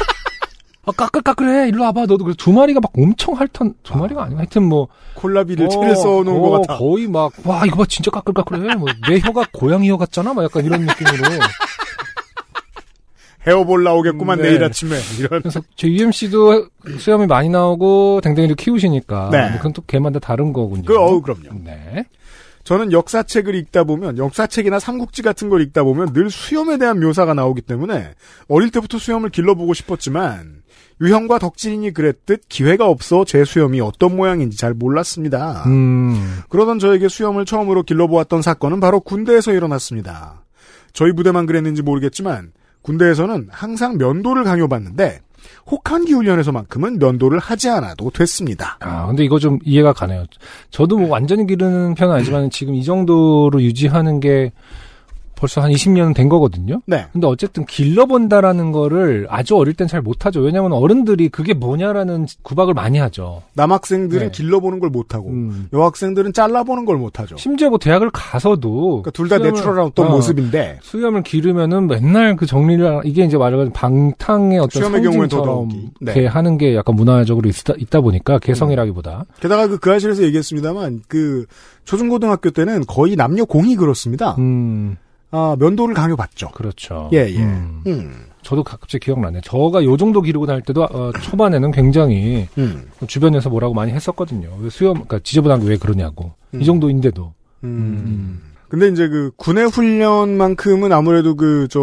아, 0.89 0.93
까끌까끌해. 0.93 1.69
일로 1.69 1.83
와봐. 1.85 2.07
너도. 2.07 2.25
그래서 2.25 2.37
두 2.37 2.53
마리가 2.53 2.81
막 2.81 2.93
엄청 2.97 3.35
핥던, 3.35 3.75
두 3.83 3.99
마리가 3.99 4.25
아니고 4.25 4.39
하여튼 4.39 4.65
뭐. 4.65 4.89
콜라비를 5.15 5.69
채를 5.69 5.97
써놓은 5.97 6.29
어, 6.29 6.41
것 6.41 6.51
같아. 6.51 6.79
거의 6.79 7.07
막, 7.07 7.33
와, 7.45 7.65
이거 7.67 7.77
봐. 7.77 7.85
진짜 7.87 8.11
까끌까끌해. 8.11 8.75
뭐, 8.77 8.89
내 9.09 9.19
혀가 9.21 9.47
고양이 9.53 9.91
혀 9.91 9.97
같잖아? 9.99 10.33
막 10.33 10.45
약간 10.45 10.65
이런 10.65 10.81
느낌으로. 10.87 11.17
헤어볼 13.47 13.85
나오겠구만, 13.85 14.39
네. 14.39 14.49
내일 14.49 14.65
아침에. 14.65 14.97
이런. 15.19 15.41
그래서 15.43 15.61
제 15.77 15.89
UMC도 15.89 16.69
수염이 16.99 17.27
많이 17.27 17.49
나오고 17.49 18.21
댕댕이도 18.23 18.57
키우시니까. 18.57 19.31
네. 19.31 19.39
근데 19.43 19.57
그건 19.59 19.73
또 19.73 19.83
걔마다 19.87 20.19
다른 20.19 20.53
거군요. 20.53 20.83
그, 20.85 20.99
어우, 20.99 21.23
그럼요. 21.23 21.49
네. 21.65 22.05
저는 22.69 22.93
역사책을 22.93 23.55
읽다 23.55 23.85
보면, 23.85 24.19
역사책이나 24.19 24.79
삼국지 24.79 25.23
같은 25.23 25.49
걸 25.49 25.63
읽다 25.63 25.85
보면 25.85 26.13
늘 26.13 26.29
수염에 26.29 26.77
대한 26.77 27.01
묘사가 27.01 27.33
나오기 27.33 27.63
때문에 27.63 28.13
어릴 28.47 28.71
때부터 28.71 28.99
수염을 28.99 29.31
길러보고 29.31 29.73
싶었지만, 29.73 30.61
유형과 31.01 31.39
덕질인이 31.39 31.95
그랬듯 31.95 32.43
기회가 32.51 32.87
없어 32.87 33.25
제 33.25 33.47
수염이 33.47 33.81
어떤 33.81 34.15
모양인지 34.15 34.59
잘 34.59 34.75
몰랐습니다. 34.75 35.63
음. 35.65 36.41
그러던 36.51 36.79
저에게 36.79 37.09
수염을 37.09 37.47
처음으로 37.47 37.85
길러보았던 37.85 38.43
사건은 38.43 38.81
바로 38.81 39.01
군대에서 39.01 39.55
일어났습니다. 39.55 40.45
저희 40.93 41.13
부대만 41.13 41.47
그랬는지 41.47 41.81
모르겠지만 41.81 42.53
군대에서는 42.83 43.49
항상 43.51 43.97
면도를 43.97 44.45
강요받는데 44.45 45.23
혹한기 45.71 46.13
훈련에서만큼은 46.13 46.99
면도를 46.99 47.39
하지 47.39 47.69
않아도 47.69 48.11
됐습니다. 48.11 48.77
아, 48.81 49.07
근데 49.07 49.25
이거 49.25 49.39
좀 49.39 49.59
이해가 49.65 49.93
가네요. 49.93 50.25
저도 50.71 50.99
뭐 50.99 51.09
완전히 51.09 51.47
기르는 51.47 51.95
편은 51.95 52.15
아니지만 52.17 52.51
지금 52.51 52.75
이 52.75 52.85
정도로 52.85 53.63
유지하는 53.63 54.21
게 54.21 54.53
벌써 55.39 55.61
한 55.61 55.71
20년은 55.71 56.15
된 56.15 56.29
거거든요. 56.29 56.83
네. 56.87 57.07
근데 57.13 57.27
어쨌든 57.27 57.65
길러본다라는 57.65 58.73
거를 58.73 59.27
아주 59.31 59.57
어릴 59.57 59.75
땐 59.75 59.87
잘 59.87 60.03
못하죠. 60.03 60.41
왜냐하면 60.41 60.73
어른들이 60.73 61.29
그게 61.29 61.55
뭐냐라는 61.55 62.27
구박을 62.43 62.75
많이 62.75 62.99
하죠. 62.99 63.43
남학생들은 63.55 64.27
네. 64.27 64.31
길러보는 64.33 64.81
걸 64.81 64.91
못하고 64.91 65.29
음. 65.31 65.69
여학생들은 65.73 66.33
잘라보는 66.33 66.85
걸 66.85 66.97
못하죠. 66.97 67.37
심지어 67.37 67.69
뭐 67.71 67.79
대학을 67.79 68.11
가서도 68.13 69.03
그러니까 69.03 69.11
둘 69.13 69.29
다 69.29 69.37
내추럴한 69.39 69.85
어떤 69.85 70.07
어, 70.07 70.11
모습인데 70.11 70.79
수염을 70.83 71.23
기르면은 71.23 71.87
맨날 71.87 72.35
그 72.35 72.47
정리를 72.47 73.03
이게 73.05 73.25
이제 73.25 73.37
말하자면 73.37 73.73
방탕의 73.75 74.59
어떤 74.59 74.83
수염의 74.83 75.03
상징처럼 75.05 75.29
더더욱이. 75.69 75.91
네. 76.01 76.27
하는 76.27 76.57
게 76.59 76.75
약간 76.75 76.97
문화적으로 76.97 77.49
있다, 77.49 77.75
있다 77.77 78.01
보니까 78.01 78.39
개성이라기보다 78.39 79.25
게다가 79.41 79.67
그, 79.69 79.79
그 79.79 79.93
아실에서 79.93 80.23
얘기했습니다만 80.25 81.03
그 81.09 81.45
초중고등학교 81.85 82.51
때는 82.51 82.85
거의 82.87 83.17
남녀 83.17 83.45
공이 83.45 83.77
그렇습니다. 83.77 84.35
음 84.39 84.97
아, 85.31 85.57
면도를 85.59 85.95
강요받죠. 85.95 86.49
그렇죠. 86.51 87.11
예, 87.13 87.29
예. 87.29 87.39
음. 87.39 87.83
음. 87.87 88.15
저도 88.43 88.63
갑자기 88.65 89.05
기억나네. 89.07 89.41
저가 89.43 89.85
요 89.85 89.97
정도 89.97 90.23
기르고 90.23 90.47
다닐 90.47 90.63
때도 90.63 90.85
어, 90.85 91.13
초반에는 91.21 91.71
굉장히 91.73 92.49
음. 92.57 92.89
주변에서 93.07 93.51
뭐라고 93.51 93.75
많이 93.75 93.93
했었거든요. 93.93 94.57
왜 94.61 94.71
수염, 94.71 94.95
그러니까 94.95 95.19
지저분한 95.23 95.61
게 95.61 95.67
왜 95.67 95.77
그러냐고. 95.77 96.33
음. 96.55 96.63
이 96.63 96.65
정도인데도. 96.65 97.35
음. 97.65 98.41
근데 98.69 98.89
이제 98.89 99.09
그 99.09 99.31
군의 99.37 99.67
훈련만큼은 99.67 100.93
아무래도 100.93 101.35
그저 101.37 101.81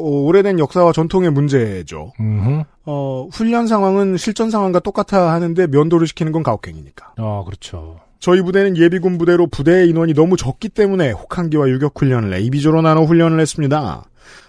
어, 0.00 0.04
오래된 0.04 0.58
역사와 0.60 0.92
전통의 0.92 1.30
문제죠. 1.30 2.12
음, 2.20 2.62
어, 2.84 3.26
훈련 3.32 3.66
상황은 3.66 4.16
실전 4.16 4.50
상황과 4.50 4.78
똑같아 4.80 5.32
하는데 5.32 5.66
면도를 5.66 6.06
시키는 6.06 6.30
건 6.30 6.42
가혹행위니까. 6.44 7.14
아 7.16 7.42
그렇죠. 7.44 7.98
저희 8.20 8.42
부대는 8.42 8.76
예비군 8.76 9.18
부대로 9.18 9.46
부대의 9.46 9.88
인원이 9.88 10.14
너무 10.14 10.36
적기 10.36 10.68
때문에 10.68 11.12
혹한기와 11.12 11.68
유격 11.68 12.00
훈련을 12.00 12.34
A비조로 12.34 12.82
나눠 12.82 13.04
훈련을 13.04 13.40
했습니다. 13.40 14.04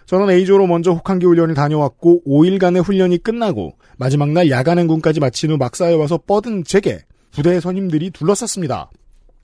저는 0.05 0.31
A조로 0.31 0.65
먼저 0.65 0.91
혹한기 0.91 1.27
훈련을 1.27 1.53
다녀왔고 1.53 2.23
5일간의 2.25 2.83
훈련이 2.83 3.19
끝나고 3.19 3.75
마지막 3.97 4.31
날 4.31 4.49
야간 4.49 4.79
행군까지 4.79 5.19
마친 5.19 5.51
후 5.51 5.57
막사에 5.57 5.93
와서 5.93 6.17
뻗은 6.17 6.63
제게 6.63 7.01
부대의 7.31 7.61
선임들이 7.61 8.09
둘러쌌습니다. 8.11 8.89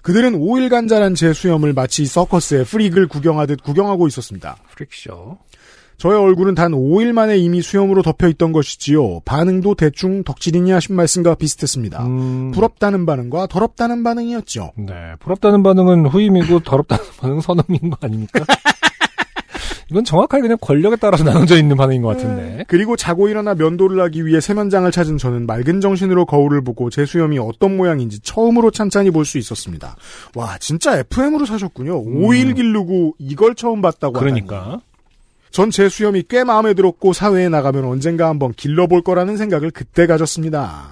그들은 0.02 0.40
5일간 0.40 0.90
자란 0.90 1.14
제 1.14 1.34
수염을 1.34 1.74
마치 1.74 2.06
서커스의 2.06 2.66
프릭을 2.66 3.08
구경하듯 3.08 3.64
구경하고 3.64 4.08
있었습니다. 4.08 4.58
프릭쇼. 4.72 5.38
저의 5.98 6.20
얼굴은 6.20 6.56
단 6.56 6.72
5일 6.74 7.14
만에 7.14 7.38
이미 7.38 7.62
수염으로 7.62 8.02
덮여 8.02 8.28
있던 8.30 8.52
것이지요. 8.52 9.22
반응도 9.26 9.76
대충 9.76 10.24
덕질이니 10.24 10.72
하신 10.72 10.96
말씀과 10.96 11.36
비슷했습니다. 11.36 12.06
음, 12.06 12.52
부럽다는 12.52 13.06
반응과 13.06 13.48
더럽다는 13.48 14.04
반응이었죠. 14.04 14.72
네, 14.78 14.94
부럽다는 15.20 15.64
반응은 15.64 16.08
후임이고 16.08 16.60
더럽다는 16.60 17.04
반응은 17.20 17.42
선음인 17.42 17.90
거 17.92 17.98
아닙니까? 18.02 18.44
이건 19.92 20.04
정확하게 20.04 20.42
그냥 20.42 20.58
권력에 20.60 20.96
따라서 20.96 21.24
나눠져 21.30 21.58
있는 21.60 21.78
반응인 21.78 22.02
것 22.02 22.10
같은데. 22.10 22.66
그리고 22.68 22.96
자고 22.96 23.30
일어나 23.30 23.54
면도를 23.54 24.02
하기 24.02 24.26
위해 24.26 24.42
세면장을 24.42 24.90
찾은 24.92 25.18
저는 25.20 25.46
맑은 25.46 25.80
정신으로 25.80 26.26
거울을 26.26 26.64
보고 26.64 26.90
제 26.90 27.06
수염이 27.06 27.38
어떤 27.40 27.78
모양인지 27.78 28.20
처음으로 28.22 28.72
찬찬히 28.72 29.12
볼 29.12 29.26
수 29.26 29.38
있었습니다. 29.38 29.96
와, 30.36 30.58
진짜 30.60 30.98
FM으로 31.00 31.46
사셨군요. 31.46 32.04
5일 32.04 32.56
기르고 32.56 33.16
이걸 33.20 33.54
처음 33.56 33.82
봤다고. 33.82 34.14
그러니까. 34.14 34.80
전 35.56 35.72
제 35.72 35.88
수염이 35.88 36.24
꽤 36.28 36.44
마음에 36.44 36.74
들었고 36.74 37.14
사회에 37.14 37.48
나가면 37.48 37.86
언젠가 37.86 38.28
한번 38.28 38.52
길러볼 38.52 39.04
거라는 39.04 39.38
생각을 39.38 39.72
그때 39.72 40.06
가졌습니다. 40.06 40.90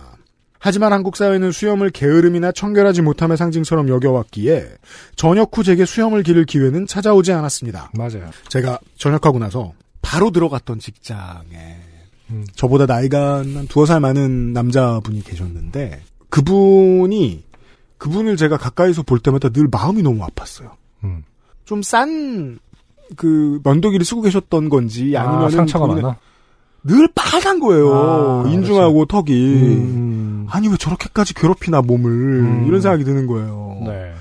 하지만 0.57 0.93
한국 0.93 1.17
사회는 1.17 1.51
수염을 1.51 1.89
게으름이나 1.89 2.53
청결하지 2.53 3.01
못함의 3.01 3.35
상징처럼 3.35 3.89
여겨왔기에 3.89 4.69
전역 5.17 5.57
후 5.57 5.63
제게 5.65 5.83
수염을 5.83 6.23
기를 6.23 6.45
기회는 6.45 6.87
찾아오지 6.87 7.33
않았습니다. 7.33 7.91
맞아요. 7.93 8.29
제가 8.47 8.79
전역하고 8.95 9.37
나서 9.37 9.73
바로 10.01 10.31
들어갔던 10.31 10.79
직장에 10.79 11.81
음. 12.29 12.45
저보다 12.55 12.85
나이가 12.85 13.39
한 13.39 13.67
두어 13.67 13.85
살 13.85 13.99
많은 13.99 14.53
남자분이 14.53 15.25
계셨는데 15.25 16.01
그분이 16.29 17.43
그분을 17.97 18.37
제가 18.37 18.55
가까이서 18.55 19.03
볼 19.03 19.19
때마다 19.19 19.49
늘 19.49 19.67
마음이 19.69 20.03
너무 20.03 20.25
아팠어요. 20.25 20.71
음. 21.03 21.25
좀싼 21.65 22.59
그 23.15 23.59
면도기를 23.63 24.05
쓰고 24.05 24.21
계셨던 24.21 24.69
건지 24.69 25.15
아, 25.17 25.23
아니면 25.23 25.49
상처가 25.51 25.87
많아. 25.87 26.17
늘 26.83 27.07
빨간 27.15 27.59
거예요. 27.59 27.93
아, 27.93 28.43
인중하고 28.47 29.05
턱이. 29.05 29.31
음, 29.31 30.47
아니 30.49 30.67
왜 30.67 30.75
저렇게까지 30.77 31.33
괴롭히나 31.33 31.81
몸을 31.81 32.11
음. 32.11 32.65
이런 32.67 32.81
생각이 32.81 33.03
드는 33.03 33.27
거예요. 33.27 33.77
네. 33.85 34.13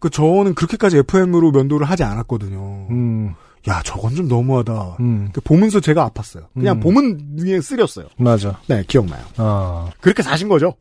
그 0.00 0.10
저는 0.10 0.54
그렇게까지 0.54 0.98
FM으로 0.98 1.50
면도를 1.50 1.88
하지 1.88 2.02
않았거든요. 2.04 2.86
음, 2.90 3.34
야 3.68 3.80
저건 3.84 4.14
좀 4.14 4.28
너무하다. 4.28 4.96
음, 5.00 5.30
그 5.32 5.40
보면서 5.40 5.80
제가 5.80 6.08
아팠어요. 6.10 6.44
그냥 6.54 6.76
음. 6.76 6.80
보면 6.80 7.36
위에 7.40 7.60
쓰렸어요. 7.60 8.06
맞아. 8.16 8.58
네, 8.68 8.84
기억나요. 8.86 9.22
아, 9.36 9.88
그렇게 10.00 10.22
사신 10.22 10.48
거죠. 10.48 10.74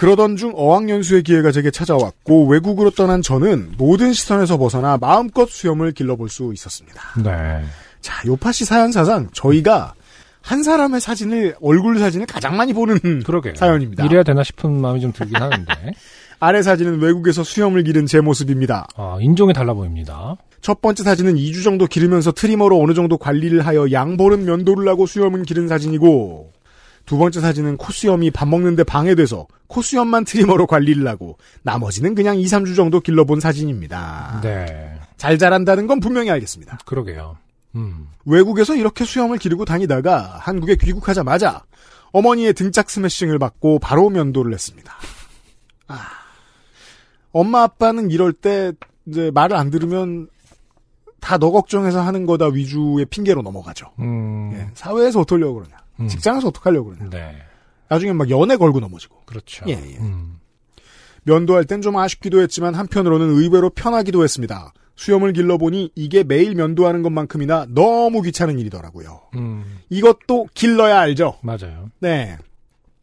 그러던 0.00 0.36
중 0.36 0.52
어학연수의 0.54 1.22
기회가 1.24 1.52
제게 1.52 1.70
찾아왔고 1.70 2.46
외국으로 2.46 2.88
떠난 2.88 3.20
저는 3.20 3.72
모든 3.76 4.14
시선에서 4.14 4.56
벗어나 4.56 4.96
마음껏 4.96 5.46
수염을 5.46 5.92
길러볼 5.92 6.30
수 6.30 6.52
있었습니다. 6.54 7.02
네. 7.22 7.62
자, 8.00 8.26
요파시 8.26 8.64
사연 8.64 8.92
사상 8.92 9.28
저희가 9.34 9.92
한 10.40 10.62
사람의 10.62 11.02
사진을 11.02 11.56
얼굴 11.60 11.98
사진을 11.98 12.24
가장 12.24 12.56
많이 12.56 12.72
보는 12.72 13.24
그러게. 13.24 13.52
사연입니다. 13.54 14.06
이래야 14.06 14.22
되나 14.22 14.42
싶은 14.42 14.80
마음이 14.80 15.02
좀 15.02 15.12
들긴 15.12 15.36
하는데. 15.36 15.70
아래 16.40 16.62
사진은 16.62 16.98
외국에서 17.02 17.44
수염을 17.44 17.84
기른 17.84 18.06
제 18.06 18.22
모습입니다. 18.22 18.88
아, 18.96 19.18
인종이 19.20 19.52
달라 19.52 19.74
보입니다. 19.74 20.34
첫 20.62 20.80
번째 20.80 21.02
사진은 21.02 21.34
2주 21.34 21.62
정도 21.62 21.86
기르면서 21.86 22.32
트리머로 22.32 22.82
어느 22.82 22.94
정도 22.94 23.18
관리를 23.18 23.66
하여 23.66 23.92
양볼은 23.92 24.46
면도를 24.46 24.88
하고 24.88 25.04
수염은 25.04 25.42
기른 25.42 25.68
사진이고 25.68 26.52
두 27.10 27.18
번째 27.18 27.40
사진은 27.40 27.76
코수염이 27.76 28.30
밥 28.30 28.46
먹는데 28.46 28.84
방해돼서 28.84 29.48
코수염만 29.66 30.24
트리머로 30.24 30.68
관리를 30.68 31.08
하고 31.08 31.38
나머지는 31.62 32.14
그냥 32.14 32.38
2, 32.38 32.44
3주 32.44 32.76
정도 32.76 33.00
길러본 33.00 33.40
사진입니다. 33.40 34.38
네. 34.44 34.96
잘 35.16 35.36
자란다는 35.36 35.88
건 35.88 35.98
분명히 35.98 36.30
알겠습니다. 36.30 36.78
그러게요. 36.86 37.36
음. 37.74 38.06
외국에서 38.26 38.76
이렇게 38.76 39.04
수염을 39.04 39.38
기르고 39.38 39.64
다니다가 39.64 40.38
한국에 40.40 40.76
귀국하자마자 40.76 41.64
어머니의 42.12 42.54
등짝 42.54 42.88
스매싱을 42.88 43.40
받고 43.40 43.80
바로 43.80 44.08
면도를 44.08 44.54
했습니다. 44.54 44.94
아. 45.88 45.98
엄마 47.32 47.64
아빠는 47.64 48.12
이럴 48.12 48.32
때 48.32 48.70
이제 49.06 49.32
말을 49.34 49.56
안 49.56 49.70
들으면 49.70 50.28
다 51.18 51.38
너 51.38 51.50
걱정해서 51.50 52.02
하는 52.02 52.24
거다 52.24 52.46
위주의 52.46 53.04
핑계로 53.04 53.42
넘어가죠. 53.42 53.86
음. 53.98 54.52
예, 54.54 54.70
사회에서 54.74 55.20
어떡하려고 55.22 55.54
그러냐. 55.54 55.76
음. 56.00 56.08
직장에서 56.08 56.48
어떡하려고 56.48 56.90
그러냐. 56.90 57.10
네. 57.10 57.36
나중에 57.88 58.12
막 58.12 58.30
연애 58.30 58.56
걸고 58.56 58.80
넘어지고. 58.80 59.22
그렇죠. 59.26 59.64
예, 59.68 59.72
예. 59.72 59.98
음. 59.98 60.38
면도할 61.24 61.64
땐 61.64 61.82
좀 61.82 61.96
아쉽기도 61.96 62.40
했지만 62.40 62.74
한편으로는 62.74 63.30
의외로 63.30 63.70
편하기도 63.70 64.22
했습니다. 64.24 64.72
수염을 64.96 65.32
길러보니 65.32 65.92
이게 65.94 66.22
매일 66.22 66.54
면도하는 66.54 67.02
것만큼이나 67.02 67.66
너무 67.70 68.22
귀찮은 68.22 68.58
일이더라고요. 68.58 69.20
음. 69.36 69.78
이것도 69.88 70.48
길러야 70.54 70.98
알죠? 71.00 71.38
맞아요. 71.42 71.90
네. 72.00 72.36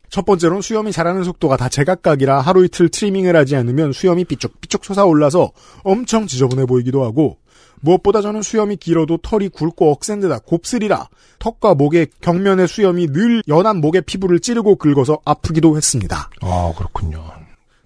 첫 0.09 0.25
번째로는 0.25 0.61
수염이 0.61 0.91
자라는 0.91 1.23
속도가 1.23 1.57
다 1.57 1.69
제각각이라 1.69 2.39
하루 2.39 2.63
이틀 2.63 2.87
트리밍을 2.89 3.35
하지 3.35 3.55
않으면 3.55 3.91
수염이 3.91 4.25
삐쭉삐쭉 4.25 4.85
솟아올라서 4.85 5.51
엄청 5.83 6.27
지저분해 6.27 6.65
보이기도 6.65 7.03
하고 7.03 7.37
무엇보다 7.81 8.21
저는 8.21 8.41
수염이 8.41 8.77
길어도 8.77 9.17
털이 9.17 9.49
굵고 9.49 9.91
억센 9.91 10.19
데다 10.19 10.39
곱슬이라 10.39 11.09
턱과 11.39 11.75
목의 11.75 12.07
경면의 12.21 12.67
수염이 12.67 13.07
늘 13.07 13.43
연한 13.47 13.77
목의 13.77 14.01
피부를 14.01 14.39
찌르고 14.39 14.77
긁어서 14.77 15.19
아프기도 15.25 15.77
했습니다. 15.77 16.29
아, 16.41 16.73
그렇군요. 16.77 17.23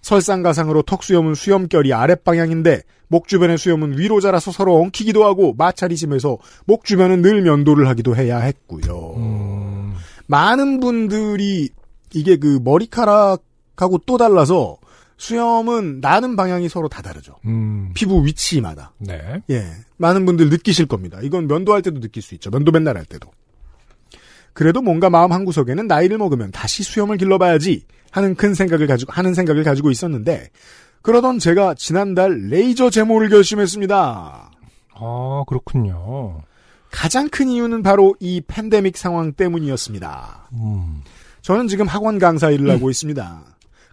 설상가상으로 0.01 0.81
턱수염은 0.83 1.35
수염결이 1.35 1.93
아랫방향인데 1.93 2.81
목 3.07 3.27
주변의 3.27 3.57
수염은 3.57 3.97
위로 3.97 4.19
자라서 4.21 4.51
서로 4.51 4.77
엉키기도 4.77 5.25
하고 5.25 5.53
마찰이 5.57 5.95
심해서 5.95 6.37
목 6.65 6.85
주변은 6.85 7.21
늘 7.21 7.41
면도를 7.41 7.87
하기도 7.87 8.15
해야 8.15 8.39
했고요. 8.39 9.13
음, 9.17 9.93
많은 10.27 10.79
분들이 10.79 11.69
이게 12.13 12.37
그 12.37 12.59
머리카락하고 12.63 13.99
또 14.05 14.17
달라서 14.17 14.77
수염은 15.21 15.99
나는 16.01 16.35
방향이 16.35 16.67
서로 16.67 16.89
다 16.89 17.03
다르죠. 17.03 17.35
음, 17.45 17.91
피부 17.93 18.25
위치마다. 18.25 18.91
네. 18.97 19.43
예. 19.51 19.67
많은 19.97 20.25
분들 20.25 20.49
느끼실 20.49 20.87
겁니다. 20.87 21.19
이건 21.21 21.45
면도할 21.45 21.83
때도 21.83 21.99
느낄 21.99 22.23
수 22.23 22.33
있죠. 22.33 22.49
면도 22.49 22.71
맨날 22.71 22.97
할 22.97 23.05
때도. 23.05 23.29
그래도 24.53 24.81
뭔가 24.81 25.11
마음 25.11 25.31
한구석에는 25.31 25.85
나이를 25.85 26.17
먹으면 26.17 26.49
다시 26.49 26.81
수염을 26.81 27.17
길러봐야지 27.17 27.85
하는 28.09 28.33
큰 28.33 28.55
생각을 28.55 28.87
가지고, 28.87 29.13
하는 29.13 29.35
생각을 29.35 29.63
가지고 29.63 29.91
있었는데, 29.91 30.49
그러던 31.03 31.37
제가 31.37 31.75
지난달 31.75 32.47
레이저 32.49 32.89
제모를 32.89 33.29
결심했습니다. 33.29 34.51
아, 34.95 35.43
그렇군요. 35.45 36.41
가장 36.89 37.29
큰 37.29 37.47
이유는 37.47 37.83
바로 37.83 38.15
이 38.19 38.41
팬데믹 38.47 38.97
상황 38.97 39.33
때문이었습니다. 39.33 40.49
음, 40.53 41.03
저는 41.43 41.67
지금 41.67 41.85
학원 41.85 42.17
강사 42.17 42.49
일을 42.49 42.71
하고 42.71 42.89
있습니다. 42.89 43.45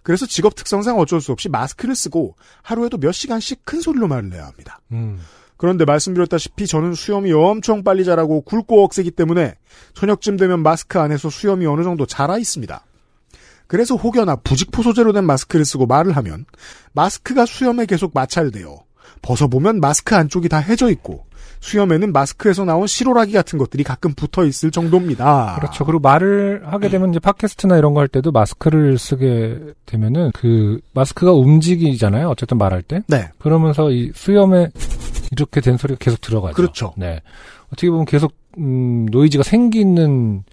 그래서 0.03 0.25
직업 0.25 0.55
특성상 0.55 0.97
어쩔 0.99 1.21
수 1.21 1.31
없이 1.31 1.49
마스크를 1.49 1.95
쓰고 1.95 2.35
하루에도 2.61 2.97
몇 2.97 3.11
시간씩 3.11 3.65
큰 3.65 3.81
소리로 3.81 4.07
말을 4.07 4.33
해야 4.33 4.45
합니다. 4.45 4.79
음, 4.91 5.19
그런데 5.57 5.85
말씀드렸다시피 5.85 6.67
저는 6.67 6.93
수염이 6.93 7.33
엄청 7.33 7.83
빨리 7.83 8.05
자라고 8.05 8.41
굵고 8.41 8.83
억세기 8.85 9.11
때문에 9.11 9.55
저녁쯤 9.93 10.37
되면 10.37 10.61
마스크 10.61 10.99
안에서 10.99 11.29
수염이 11.29 11.65
어느 11.65 11.83
정도 11.83 12.05
자라 12.05 12.37
있습니다. 12.37 12.85
그래서 13.67 13.95
혹여나 13.95 14.35
부직포 14.37 14.81
소재로 14.81 15.13
된 15.13 15.25
마스크를 15.25 15.63
쓰고 15.65 15.85
말을 15.85 16.15
하면 16.17 16.45
마스크가 16.93 17.45
수염에 17.45 17.85
계속 17.85 18.11
마찰되어 18.15 18.83
벗어보면 19.21 19.79
마스크 19.79 20.15
안쪽이 20.15 20.49
다 20.49 20.57
해져 20.57 20.89
있고 20.89 21.25
수염에는 21.61 22.13
마스크에서 22.13 22.63
나온 22.65 22.87
시로라기 22.87 23.33
같은 23.33 23.59
것들이 23.59 23.83
가끔 23.83 24.13
붙어 24.13 24.45
있을 24.45 24.71
정도입니다. 24.71 25.57
그렇죠. 25.59 25.83
그리고 25.85 25.99
말을 25.99 26.63
하게 26.65 26.89
되면 26.89 27.09
이제 27.09 27.19
팟캐스트나 27.19 27.77
이런 27.77 27.93
거 27.93 27.99
할 27.99 28.07
때도 28.07 28.31
마스크를 28.31 28.97
쓰게 28.97 29.59
되면은 29.85 30.31
그 30.33 30.79
마스크가 30.93 31.33
움직이잖아요. 31.33 32.29
어쨌든 32.29 32.57
말할 32.57 32.81
때. 32.81 33.01
네. 33.07 33.29
그러면서 33.39 33.91
이 33.91 34.11
수염에 34.15 34.69
이렇게 35.31 35.59
된 35.61 35.75
소리가 35.77 35.97
계속 35.99 36.21
들어가죠. 36.21 36.55
그렇죠. 36.55 36.93
네. 36.95 37.19
어떻게 37.67 37.89
보면 37.89 38.05
계속 38.05 38.33
음, 38.57 39.05
노이즈가 39.11 39.43
생기는 39.43 40.43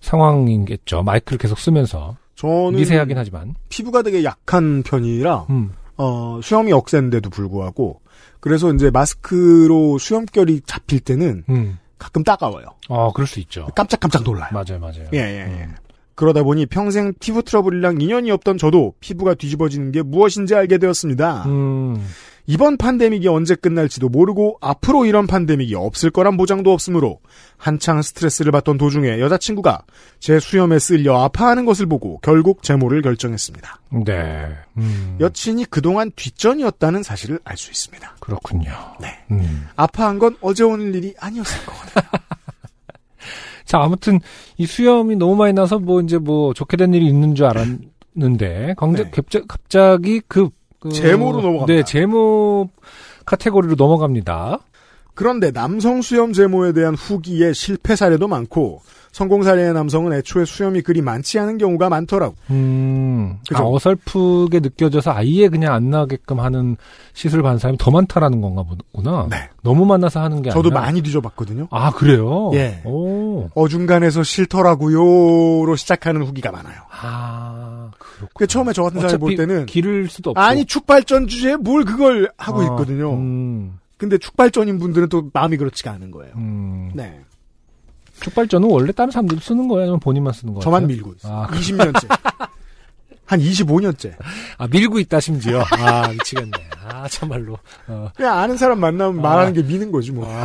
상황이겠죠. 0.00 1.02
마이크를 1.02 1.38
계속 1.38 1.58
쓰면서 1.58 2.16
저는 2.36 2.76
미세하긴 2.78 3.18
하지만. 3.18 3.54
피부가 3.68 4.02
되게 4.02 4.24
약한 4.24 4.82
편이라 4.82 5.46
음. 5.50 5.72
어, 5.96 6.40
수염이 6.42 6.72
억센데도 6.72 7.30
불구하고 7.30 8.00
그래서 8.40 8.72
이제 8.72 8.90
마스크로 8.90 9.98
수염결이 9.98 10.62
잡힐 10.66 11.00
때는 11.00 11.44
음. 11.48 11.78
가끔 11.98 12.22
따가워요. 12.22 12.66
아, 12.88 13.10
그럴 13.14 13.26
수 13.26 13.40
있죠. 13.40 13.66
깜짝깜짝 13.74 14.22
놀라요. 14.22 14.50
맞아요, 14.52 14.78
맞아요. 14.80 15.08
예, 15.12 15.18
예, 15.18 15.60
예. 15.60 15.68
그러다 16.14 16.42
보니 16.42 16.66
평생 16.66 17.12
피부 17.20 17.42
트러블이랑 17.42 18.00
인연이 18.00 18.30
없던 18.30 18.58
저도 18.58 18.94
피부가 19.00 19.34
뒤집어지는 19.34 19.92
게 19.92 20.02
무엇인지 20.02 20.54
알게 20.54 20.78
되었습니다. 20.78 21.44
음. 21.46 22.04
이번 22.50 22.78
팬데믹이 22.78 23.28
언제 23.28 23.54
끝날지도 23.54 24.08
모르고 24.08 24.56
앞으로 24.62 25.04
이런 25.04 25.26
팬데믹이 25.26 25.74
없을 25.74 26.10
거란 26.10 26.38
보장도 26.38 26.72
없으므로 26.72 27.20
한창 27.58 28.00
스트레스를 28.00 28.52
받던 28.52 28.78
도중에 28.78 29.20
여자친구가 29.20 29.82
제 30.18 30.40
수염에 30.40 30.78
쓸려 30.78 31.20
아파하는 31.20 31.66
것을 31.66 31.84
보고 31.84 32.18
결국 32.22 32.62
제모를 32.62 33.02
결정했습니다. 33.02 33.80
네. 34.06 34.46
음. 34.78 35.18
여친이 35.20 35.66
그동안 35.66 36.10
뒷전이었다는 36.16 37.02
사실을 37.02 37.38
알 37.44 37.58
수 37.58 37.70
있습니다. 37.70 38.16
그렇군요. 38.20 38.72
네. 38.98 39.08
음. 39.30 39.66
아파한 39.76 40.18
건 40.18 40.36
어제 40.40 40.64
오늘 40.64 40.94
일이 40.94 41.12
아니었을 41.20 41.66
것 41.66 41.74
같아요. 41.74 42.08
자, 43.66 43.78
아무튼 43.82 44.20
이 44.56 44.64
수염이 44.64 45.16
너무 45.16 45.36
많이 45.36 45.52
나서 45.52 45.78
뭐 45.78 46.00
이제 46.00 46.16
뭐 46.16 46.54
좋게 46.54 46.78
된 46.78 46.94
일이 46.94 47.06
있는 47.06 47.34
줄 47.34 47.44
알았는데 47.44 48.76
강제 48.78 49.04
네. 49.04 49.10
갑자, 49.10 49.40
갑자기 49.46 50.22
그, 50.26 50.48
그 50.80 50.90
제모로 50.90 51.40
넘어갑니다. 51.40 51.66
네, 51.66 51.82
제모 51.84 52.68
카테고리로 53.24 53.74
넘어갑니다. 53.76 54.60
그런데 55.14 55.50
남성 55.50 56.00
수염 56.00 56.32
제모에 56.32 56.72
대한 56.72 56.94
후기에 56.94 57.52
실패 57.52 57.96
사례도 57.96 58.28
많고 58.28 58.82
성공 59.12 59.42
사례의 59.42 59.72
남성은 59.74 60.12
애초에 60.12 60.44
수염이 60.44 60.82
그리 60.82 61.02
많지 61.02 61.38
않은 61.38 61.58
경우가 61.58 61.88
많더라고. 61.88 62.34
음, 62.50 63.38
그죠? 63.48 63.62
아, 63.62 63.66
어설프게 63.66 64.60
느껴져서 64.60 65.12
아예 65.12 65.48
그냥 65.48 65.72
안 65.74 65.90
나게끔 65.90 66.40
하는 66.40 66.76
시술 67.14 67.42
받는 67.42 67.58
사람이 67.58 67.78
더 67.78 67.90
많다라는 67.90 68.40
건가 68.40 68.62
보구나. 68.62 69.26
네. 69.30 69.48
너무 69.62 69.84
많아서 69.86 70.20
하는 70.20 70.42
게 70.42 70.50
저도 70.50 70.68
아니라. 70.68 70.80
많이 70.82 71.02
뒤져봤거든요. 71.02 71.68
아, 71.70 71.90
그래요? 71.90 72.50
예. 72.54 72.80
오. 72.84 73.48
어중간해서 73.54 74.22
싫더라고요로 74.22 75.74
시작하는 75.76 76.22
후기가 76.22 76.52
많아요. 76.52 76.76
아, 77.00 77.90
그렇군. 77.98 78.28
그 78.34 78.46
처음에 78.46 78.72
저 78.72 78.82
같은 78.84 79.00
사람이 79.00 79.18
볼 79.18 79.36
때는 79.36 79.66
기를 79.66 80.08
수도 80.08 80.30
없고. 80.30 80.40
아니 80.40 80.64
축발전 80.64 81.26
주제에 81.28 81.56
뭘 81.56 81.84
그걸 81.84 82.30
하고 82.36 82.60
아, 82.60 82.64
있거든요. 82.64 83.14
음, 83.14 83.78
근데 83.96 84.16
축발전인 84.18 84.78
분들은 84.78 85.08
또 85.08 85.28
마음이 85.32 85.56
그렇지가 85.56 85.90
않은 85.92 86.10
거예요. 86.12 86.32
음. 86.36 86.90
네, 86.94 87.20
촉발전은 88.20 88.68
원래 88.70 88.92
다른 88.92 89.10
사람들 89.10 89.38
쓰는 89.40 89.68
거예요? 89.68 89.82
아니면 89.82 90.00
본인만 90.00 90.32
쓰는 90.32 90.54
거예요? 90.54 90.62
저만 90.62 90.86
밀고 90.86 91.14
있어요. 91.18 91.32
아, 91.34 91.46
20년째. 91.48 92.08
한 93.26 93.40
25년째. 93.40 94.14
아, 94.56 94.66
밀고 94.68 94.98
있다, 95.00 95.20
심지어. 95.20 95.62
아, 95.78 96.08
미치겠네. 96.08 96.50
아, 96.88 97.06
참말로. 97.08 97.58
어. 97.86 98.10
그냥 98.16 98.38
아는 98.38 98.56
사람 98.56 98.80
만나면 98.80 99.18
아. 99.18 99.22
말하는 99.22 99.52
게 99.52 99.62
미는 99.62 99.92
거지 99.92 100.12
뭐. 100.12 100.26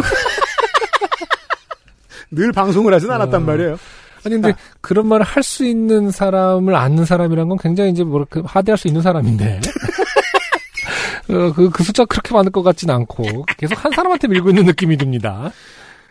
늘 2.32 2.52
방송을 2.52 2.94
하진 2.94 3.10
않았단 3.12 3.42
어. 3.42 3.46
말이에요. 3.46 3.78
아니, 4.26 4.36
근데 4.36 4.54
그런 4.82 5.08
말을 5.08 5.26
할 5.26 5.44
수 5.44 5.66
있는 5.66 6.10
사람을 6.10 6.76
아는 6.76 7.04
사람이란 7.06 7.50
건 7.50 7.58
굉장히 7.58 7.92
이제 7.92 8.04
뭐랄까, 8.04 8.42
하대할 8.46 8.78
수 8.78 8.88
있는 8.88 9.02
사람인데. 9.02 9.60
어, 11.30 11.54
그, 11.54 11.70
그 11.70 11.84
숫자 11.84 12.06
그렇게 12.06 12.34
많을 12.34 12.52
것 12.52 12.64
같진 12.64 12.90
않고, 12.90 13.46
계속 13.58 13.84
한 13.84 13.92
사람한테 13.92 14.28
밀고 14.30 14.50
있는 14.50 14.66
느낌이 14.66 14.98
듭니다. 14.98 15.52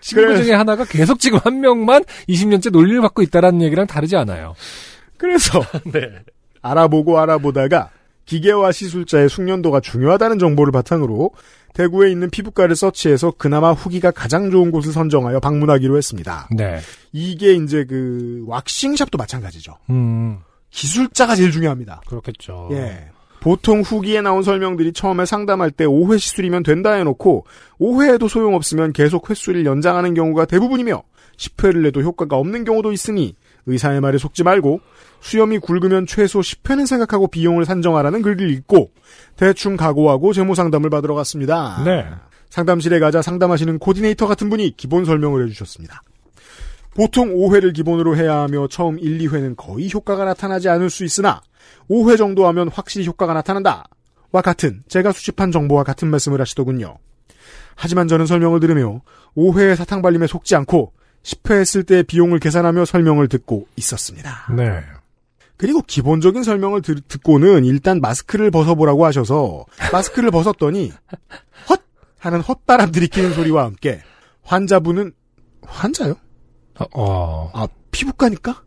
친구 0.02 0.26
그래. 0.26 0.42
중에 0.42 0.52
하나가 0.52 0.84
계속 0.84 1.18
지금 1.18 1.38
한 1.42 1.60
명만 1.60 2.02
20년째 2.28 2.70
논리를 2.70 3.00
받고 3.00 3.22
있다라는 3.22 3.62
얘기랑 3.62 3.86
다르지 3.86 4.16
않아요. 4.16 4.54
그래서 5.16 5.62
네. 5.90 6.10
알아보고 6.60 7.18
알아보다가 7.18 7.90
기계와 8.26 8.72
시술자의 8.72 9.28
숙련도가 9.28 9.80
중요하다는 9.80 10.38
정보를 10.38 10.72
바탕으로 10.72 11.30
대구에 11.74 12.10
있는 12.10 12.28
피부과를 12.30 12.76
서치해서 12.76 13.32
그나마 13.38 13.72
후기가 13.72 14.10
가장 14.10 14.50
좋은 14.50 14.70
곳을 14.70 14.92
선정하여 14.92 15.40
방문하기로 15.40 15.96
했습니다. 15.96 16.48
네. 16.50 16.80
이게 17.12 17.54
이제 17.54 17.84
그 17.84 18.44
왁싱샵도 18.46 19.16
마찬가지죠. 19.16 19.78
음, 19.90 20.40
기술자가 20.70 21.34
제일 21.36 21.50
중요합니다. 21.50 22.02
그렇겠죠. 22.06 22.68
예. 22.72 23.08
보통 23.42 23.80
후기에 23.80 24.20
나온 24.20 24.44
설명들이 24.44 24.92
처음에 24.92 25.26
상담할 25.26 25.72
때 25.72 25.84
5회 25.84 26.20
시술이면 26.20 26.62
된다 26.62 26.92
해놓고 26.92 27.44
5회에도 27.80 28.28
소용없으면 28.28 28.92
계속 28.92 29.28
횟수를 29.28 29.66
연장하는 29.66 30.14
경우가 30.14 30.44
대부분이며 30.44 31.02
10회를 31.36 31.82
내도 31.82 32.02
효과가 32.02 32.36
없는 32.36 32.62
경우도 32.62 32.92
있으니 32.92 33.34
의사의 33.66 34.00
말에 34.00 34.18
속지 34.18 34.44
말고 34.44 34.80
수염이 35.20 35.58
굵으면 35.58 36.06
최소 36.06 36.38
10회는 36.38 36.86
생각하고 36.86 37.26
비용을 37.26 37.64
산정하라는 37.64 38.22
글을 38.22 38.48
읽고 38.50 38.92
대충 39.36 39.76
각오하고 39.76 40.32
재무 40.32 40.54
상담을 40.54 40.88
받으러 40.88 41.14
갔습니다. 41.16 41.82
네. 41.84 42.06
상담실에 42.50 43.00
가자 43.00 43.22
상담하시는 43.22 43.80
코디네이터 43.80 44.28
같은 44.28 44.50
분이 44.50 44.76
기본 44.76 45.04
설명을 45.04 45.44
해주셨습니다. 45.46 46.02
보통 46.94 47.34
5회를 47.34 47.74
기본으로 47.74 48.16
해야 48.16 48.36
하며 48.36 48.68
처음 48.68 49.00
1, 49.00 49.18
2회는 49.18 49.56
거의 49.56 49.90
효과가 49.92 50.24
나타나지 50.24 50.68
않을 50.68 50.90
수 50.90 51.04
있으나 51.04 51.40
5회 51.90 52.16
정도 52.18 52.46
하면 52.48 52.68
확실히 52.68 53.06
효과가 53.06 53.34
나타난다. 53.34 53.84
와 54.30 54.40
같은 54.42 54.82
제가 54.88 55.12
수집한 55.12 55.52
정보와 55.52 55.84
같은 55.84 56.08
말씀을 56.08 56.40
하시더군요. 56.40 56.96
하지만 57.74 58.08
저는 58.08 58.26
설명을 58.26 58.60
들으며 58.60 59.00
5회의 59.36 59.76
사탕 59.76 60.02
발림에 60.02 60.26
속지 60.26 60.54
않고 60.56 60.92
10회 61.22 61.60
했을 61.60 61.84
때 61.84 62.02
비용을 62.02 62.38
계산하며 62.38 62.84
설명을 62.84 63.28
듣고 63.28 63.66
있었습니다. 63.76 64.52
네. 64.56 64.80
그리고 65.56 65.80
기본적인 65.82 66.42
설명을 66.42 66.82
들- 66.82 67.00
듣고는 67.02 67.64
일단 67.64 68.00
마스크를 68.00 68.50
벗어보라고 68.50 69.06
하셔서 69.06 69.64
마스크를 69.92 70.30
벗었더니 70.30 70.92
헛 71.68 71.80
하는 72.18 72.40
헛바람 72.40 72.90
들이키는 72.90 73.32
소리와 73.34 73.64
함께 73.64 74.00
환자분은 74.42 75.12
환자요? 75.64 76.14
어, 76.80 76.84
어. 76.94 77.50
아 77.54 77.68
피부과니까? 77.92 78.62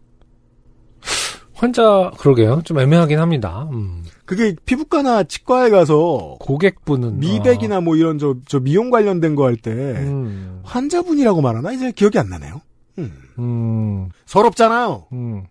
환자, 1.56 2.12
그러게요. 2.18 2.62
좀 2.65 2.80
애매하긴 2.80 3.18
합니다. 3.18 3.68
음. 3.72 4.04
그게 4.26 4.56
피부과나 4.65 5.24
치과에 5.24 5.70
가서 5.70 6.36
고객분은 6.39 7.20
미백이나 7.20 7.80
뭐 7.80 7.96
이런 7.96 8.20
저, 8.20 8.36
저 8.48 8.60
미용 8.60 8.89
관련된 8.89 9.36
거 9.36 9.46
할때 9.46 9.72
어, 9.72 10.00
음, 10.00 10.62
환자분이라고 10.63 11.41
말하나 11.41 11.72
이제 11.72 11.91
기억이 11.91 12.20
안 12.20 12.30
나네요. 12.30 12.62
음. 12.98 13.13
음, 13.39 14.10
서럽잖아요. 14.26 15.08
음. 15.13 15.46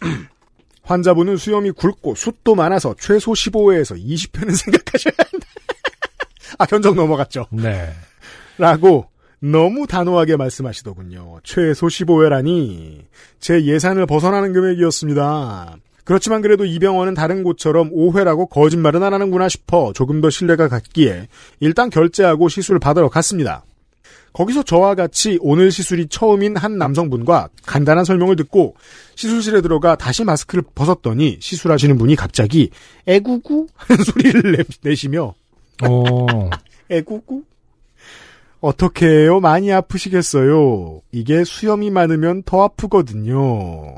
환자분은 0.82 1.36
수염이 1.36 1.70
굵고 1.72 2.14
숱도 2.14 2.54
많아서 2.54 2.94
최소 2.98 3.32
15회에서 3.32 3.96
20회는 3.96 4.54
생각하셔야 4.56 5.14
한다. 5.18 5.46
아 6.58 6.66
견적 6.66 6.94
넘어갔죠. 6.94 7.46
네. 7.50 7.90
라고 8.58 9.06
너무 9.50 9.86
단호하게 9.86 10.36
말씀하시더군요. 10.36 11.40
최소 11.44 11.86
15회라니 11.86 13.02
제 13.40 13.62
예산을 13.62 14.06
벗어나는 14.06 14.54
금액이었습니다. 14.54 15.76
그렇지만 16.04 16.40
그래도 16.40 16.64
이 16.64 16.78
병원은 16.78 17.12
다른 17.12 17.42
곳처럼 17.42 17.90
5회라고 17.90 18.48
거짓말은 18.48 19.02
안 19.02 19.12
하는구나 19.12 19.50
싶어 19.50 19.92
조금 19.92 20.22
더 20.22 20.30
신뢰가 20.30 20.68
갔기에 20.68 21.28
일단 21.60 21.90
결제하고 21.90 22.48
시술 22.48 22.78
받으러 22.78 23.10
갔습니다. 23.10 23.64
거기서 24.32 24.62
저와 24.62 24.94
같이 24.94 25.38
오늘 25.42 25.70
시술이 25.70 26.08
처음인 26.08 26.56
한 26.56 26.78
남성분과 26.78 27.50
간단한 27.66 28.06
설명을 28.06 28.36
듣고 28.36 28.74
시술실에 29.14 29.60
들어가 29.60 29.94
다시 29.94 30.24
마스크를 30.24 30.64
벗었더니 30.74 31.36
시술하시는 31.40 31.98
분이 31.98 32.16
갑자기 32.16 32.70
애구구 33.06 33.66
하는 33.76 34.04
소리를 34.04 34.56
내, 34.56 34.64
내시며 34.82 35.34
어, 35.82 36.50
애구구? 36.90 37.42
어떻게 38.64 39.06
해요? 39.06 39.40
많이 39.40 39.70
아프시겠어요? 39.72 41.02
이게 41.12 41.44
수염이 41.44 41.90
많으면 41.90 42.42
더 42.44 42.62
아프거든요. 42.64 43.94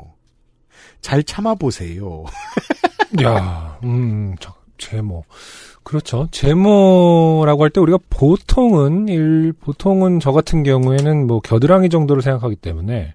잘 0.99 1.23
참아보세요. 1.23 2.25
야, 3.23 3.79
음, 3.83 4.35
저, 4.39 4.53
제모. 4.77 5.23
그렇죠. 5.83 6.27
제모라고 6.31 7.63
할 7.63 7.69
때 7.69 7.79
우리가 7.79 7.97
보통은, 8.09 9.07
일, 9.07 9.53
보통은 9.53 10.19
저 10.19 10.33
같은 10.33 10.63
경우에는 10.63 11.27
뭐 11.27 11.39
겨드랑이 11.39 11.87
정도를 11.87 12.21
생각하기 12.21 12.57
때문에 12.57 13.13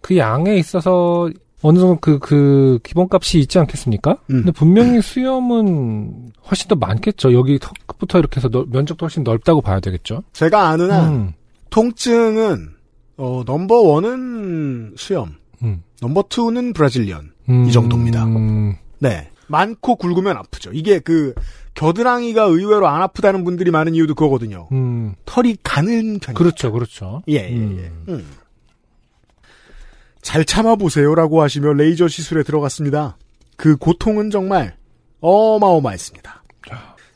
그 0.00 0.16
양에 0.16 0.56
있어서 0.56 1.28
어느 1.62 1.78
정도 1.78 1.98
그, 2.00 2.18
그 2.18 2.78
기본값이 2.82 3.38
있지 3.40 3.58
않겠습니까? 3.58 4.12
음. 4.30 4.42
근데 4.44 4.52
분명히 4.52 5.00
수염은 5.02 6.30
훨씬 6.48 6.68
더 6.68 6.74
많겠죠. 6.74 7.32
여기 7.34 7.58
턱부터 7.58 8.18
이렇게 8.18 8.36
해서 8.38 8.48
넓- 8.48 8.68
면적도 8.70 9.04
훨씬 9.04 9.22
넓다고 9.22 9.60
봐야 9.60 9.80
되겠죠. 9.80 10.22
제가 10.32 10.68
아는 10.68 10.90
한 10.90 11.12
음, 11.12 11.32
통증은 11.70 12.68
어, 13.18 13.42
number 13.46 13.74
one은 13.80 14.94
수염, 14.96 15.34
음, 15.62 15.82
number 16.00 16.24
two는 16.30 16.72
Brazilian. 16.72 17.32
음, 17.50 17.64
이 17.66 17.72
정도입니다. 17.72 18.24
음, 18.24 18.76
네. 18.98 19.28
많고 19.48 19.96
굵으면 19.96 20.36
아프죠. 20.36 20.70
이게 20.72 21.00
그 21.00 21.34
겨드랑이가 21.74 22.44
의외로 22.44 22.86
안 22.88 23.02
아프다는 23.02 23.42
분들이 23.44 23.70
많은 23.70 23.94
이유도 23.94 24.14
그거거든요. 24.14 24.68
음, 24.72 25.14
털이 25.26 25.56
가는 25.62 26.18
편이 26.20 26.36
그렇죠, 26.36 26.70
그렇죠. 26.72 27.22
예, 27.28 27.34
예, 27.34 27.40
예. 27.50 27.54
음. 27.56 28.04
음. 28.08 28.26
잘 30.22 30.44
참아보세요라고 30.44 31.42
하시며 31.42 31.72
레이저 31.72 32.08
시술에 32.08 32.42
들어갔습니다. 32.42 33.16
그 33.56 33.76
고통은 33.76 34.30
정말 34.30 34.76
어마어마했습니다. 35.20 36.42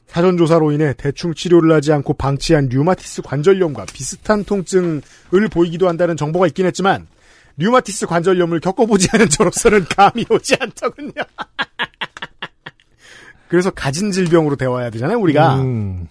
사전조사로 0.07 0.71
인해 0.71 0.95
대충 0.97 1.35
치료를 1.35 1.73
하지 1.73 1.93
않고 1.93 2.15
방치한 2.15 2.69
류마티스 2.69 3.23
관절염과 3.23 3.87
비슷한 3.93 4.45
통증을 4.45 5.03
보이기도 5.51 5.89
한다는 5.89 6.17
정보가 6.17 6.47
있긴 6.47 6.67
했지만 6.67 7.09
류마티스 7.57 8.07
관절염을 8.07 8.61
겪어보지 8.61 9.09
않은 9.13 9.29
저로서는 9.29 9.87
감이 9.87 10.25
오지 10.31 10.55
않더군요. 10.61 11.11
그래서 13.49 13.71
가진 13.71 14.13
질병으로 14.13 14.55
대화해야 14.57 14.91
되잖아요, 14.91 15.19
우리가. 15.19 15.63
음, 15.63 16.07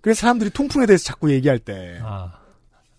그래서 0.00 0.22
사람들이 0.22 0.50
통풍에 0.50 0.86
대해서 0.86 1.04
자꾸 1.04 1.30
얘기할 1.30 1.60
때 1.60 2.00
아, 2.02 2.32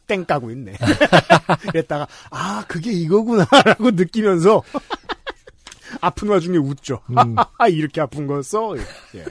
땡 0.08 0.26
까고 0.26 0.52
있네. 0.52 0.74
그랬다가 1.72 2.08
아 2.30 2.64
그게 2.68 2.92
이거구나라고 2.92 3.92
느끼면서 3.96 4.64
아픈 6.02 6.30
와중에 6.30 6.58
웃죠. 6.58 7.02
음. 7.10 7.36
이렇게 7.70 8.02
아픈 8.02 8.28
거였어. 8.28 8.76
예. 9.16 9.26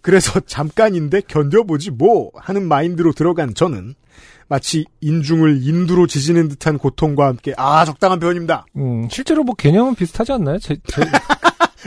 그래서 0.00 0.40
잠깐인데 0.40 1.22
견뎌보지 1.22 1.90
뭐 1.90 2.30
하는 2.34 2.66
마인드로 2.66 3.12
들어간 3.12 3.54
저는 3.54 3.94
마치 4.48 4.86
인중을 5.02 5.62
인두로 5.62 6.06
지지는 6.06 6.48
듯한 6.48 6.78
고통과 6.78 7.26
함께 7.26 7.52
아 7.58 7.84
적당한 7.84 8.18
표현입니다. 8.18 8.64
음, 8.76 9.06
실제로 9.10 9.44
뭐 9.44 9.54
개념은 9.54 9.94
비슷하지 9.94 10.32
않나요? 10.32 10.58
제, 10.58 10.76
제, 10.86 11.02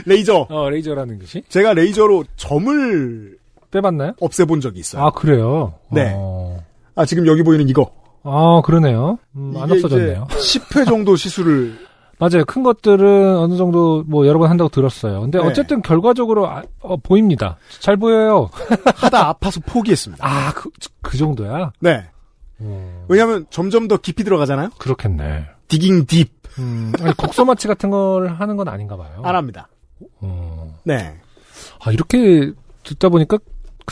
레이저. 0.06 0.46
어, 0.48 0.70
레이저라는 0.70 1.18
것이? 1.18 1.42
제가 1.48 1.74
레이저로 1.74 2.24
점을 2.36 3.36
빼봤나요? 3.72 4.12
없애본 4.20 4.60
적이 4.60 4.80
있어요. 4.80 5.02
아, 5.02 5.10
그래요? 5.10 5.74
네. 5.90 6.12
어. 6.14 6.64
아 6.94 7.04
지금 7.04 7.26
여기 7.26 7.42
보이는 7.42 7.68
이거. 7.68 7.90
아, 8.24 8.60
그러네요. 8.64 9.18
음, 9.36 9.54
안 9.56 9.70
없어졌네요. 9.70 10.26
이제 10.30 10.58
10회 10.60 10.86
정도 10.86 11.16
시술을 11.16 11.76
맞아요. 12.20 12.44
큰 12.46 12.62
것들은 12.62 13.36
어느 13.36 13.56
정도 13.56 14.04
뭐 14.06 14.26
여러 14.28 14.38
번 14.38 14.48
한다고 14.48 14.68
들었어요. 14.68 15.22
근데 15.22 15.38
네. 15.38 15.44
어쨌든 15.44 15.82
결과적으로 15.82 16.48
아, 16.48 16.62
어, 16.80 16.96
보입니다. 16.96 17.56
잘 17.80 17.96
보여요. 17.96 18.48
하다 18.94 19.26
아파서 19.28 19.60
포기했습니다. 19.66 20.24
아, 20.24 20.52
그, 20.52 20.70
그 21.00 21.16
정도야? 21.16 21.72
네. 21.80 22.04
음, 22.60 23.04
왜냐하면 23.08 23.46
점점 23.50 23.88
더 23.88 23.96
깊이 23.96 24.22
들어가잖아요. 24.22 24.70
그렇겠네. 24.78 25.46
디깅 25.66 26.06
딥안 26.06 26.26
음, 26.58 26.92
아니, 27.00 27.16
국소마취 27.16 27.66
같은 27.66 27.90
걸 27.90 28.28
하는 28.28 28.56
건 28.56 28.68
아닌가 28.68 28.96
봐요. 28.96 29.22
합니다. 29.24 29.68
어. 30.20 30.78
네. 30.84 31.14
아, 31.84 31.90
이렇게 31.90 32.52
듣다 32.84 33.08
보니까 33.08 33.38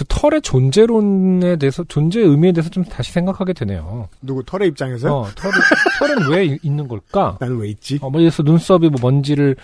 그 0.00 0.04
털의 0.08 0.40
존재론에 0.40 1.56
대해서, 1.56 1.84
존재의 1.84 2.26
의미에 2.26 2.52
대해서 2.52 2.70
좀 2.70 2.82
다시 2.84 3.12
생각하게 3.12 3.52
되네요. 3.52 4.08
누구 4.22 4.42
털의 4.42 4.68
입장에서 4.68 5.18
어, 5.20 5.26
털은, 5.34 5.54
털은 5.98 6.30
왜 6.30 6.46
이- 6.46 6.58
있는 6.62 6.88
걸까? 6.88 7.36
나는 7.40 7.58
왜 7.58 7.68
있지? 7.68 7.98
어, 8.00 8.08
뭐, 8.08 8.22
예서 8.22 8.42
눈썹이 8.42 8.88
뭐 8.88 8.98
먼지를, 9.02 9.56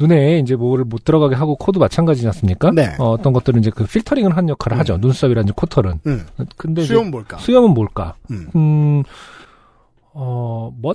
눈에 0.00 0.38
이제 0.38 0.56
뭐를 0.56 0.86
못 0.86 1.04
들어가게 1.04 1.34
하고 1.34 1.56
코도 1.56 1.78
마찬가지지 1.78 2.26
않습니까? 2.28 2.70
네. 2.70 2.94
어, 2.98 3.10
어떤 3.10 3.34
것들은 3.34 3.60
이제 3.60 3.70
그 3.70 3.84
필터링을 3.84 4.34
한 4.34 4.48
역할을 4.48 4.78
음. 4.78 4.80
하죠. 4.80 4.96
눈썹이라든지 4.96 5.52
코털은. 5.54 6.00
음. 6.06 6.26
근데 6.56 6.82
수염 6.84 7.10
뭘까? 7.10 7.36
수염은 7.36 7.74
뭘까? 7.74 8.14
음. 8.30 8.48
음, 8.56 9.02
어, 10.14 10.72
뭐, 10.80 10.94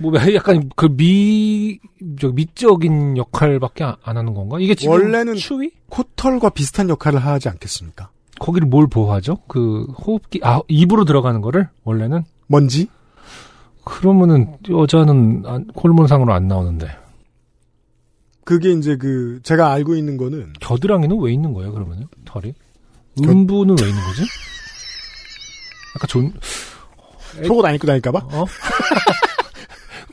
뭐, 0.00 0.12
약간 0.34 0.68
그 0.76 0.86
미, 0.94 1.78
저 2.20 2.28
미적인 2.28 3.16
역할밖에 3.16 3.84
안, 3.84 3.96
안 4.02 4.18
하는 4.18 4.34
건가? 4.34 4.58
이게 4.60 4.74
지금 4.74 4.98
원래는- 4.98 5.38
추위? 5.38 5.70
코털과 5.88 6.50
비슷한 6.50 6.90
역할을 6.90 7.18
하지 7.20 7.48
않겠습니까? 7.48 8.10
거기를 8.38 8.68
뭘 8.68 8.86
보호하죠? 8.86 9.38
그 9.48 9.84
호흡기, 9.84 10.40
아, 10.42 10.60
입으로 10.68 11.04
들어가는 11.04 11.40
거를? 11.40 11.68
원래는? 11.84 12.24
먼지? 12.46 12.88
그러면은 13.84 14.56
여자는 14.68 15.42
안, 15.46 15.66
호르몬상으로 15.74 16.32
안 16.32 16.46
나오는데. 16.48 16.88
그게 18.44 18.70
이제 18.72 18.96
그 18.96 19.40
제가 19.42 19.70
알고 19.72 19.94
있는 19.94 20.16
거는 20.16 20.52
겨드랑이는 20.60 21.18
왜 21.20 21.32
있는 21.32 21.52
거예요, 21.52 21.72
그러면은? 21.72 22.06
털이? 22.24 22.52
겨- 23.22 23.30
음부는 23.30 23.76
왜 23.80 23.88
있는 23.88 24.02
거지? 24.02 24.22
약간 25.96 26.06
존, 26.08 26.32
속옷 27.44 27.64
안 27.64 27.74
입고 27.74 27.86
다닐까봐 27.86 28.18
어? 28.32 28.44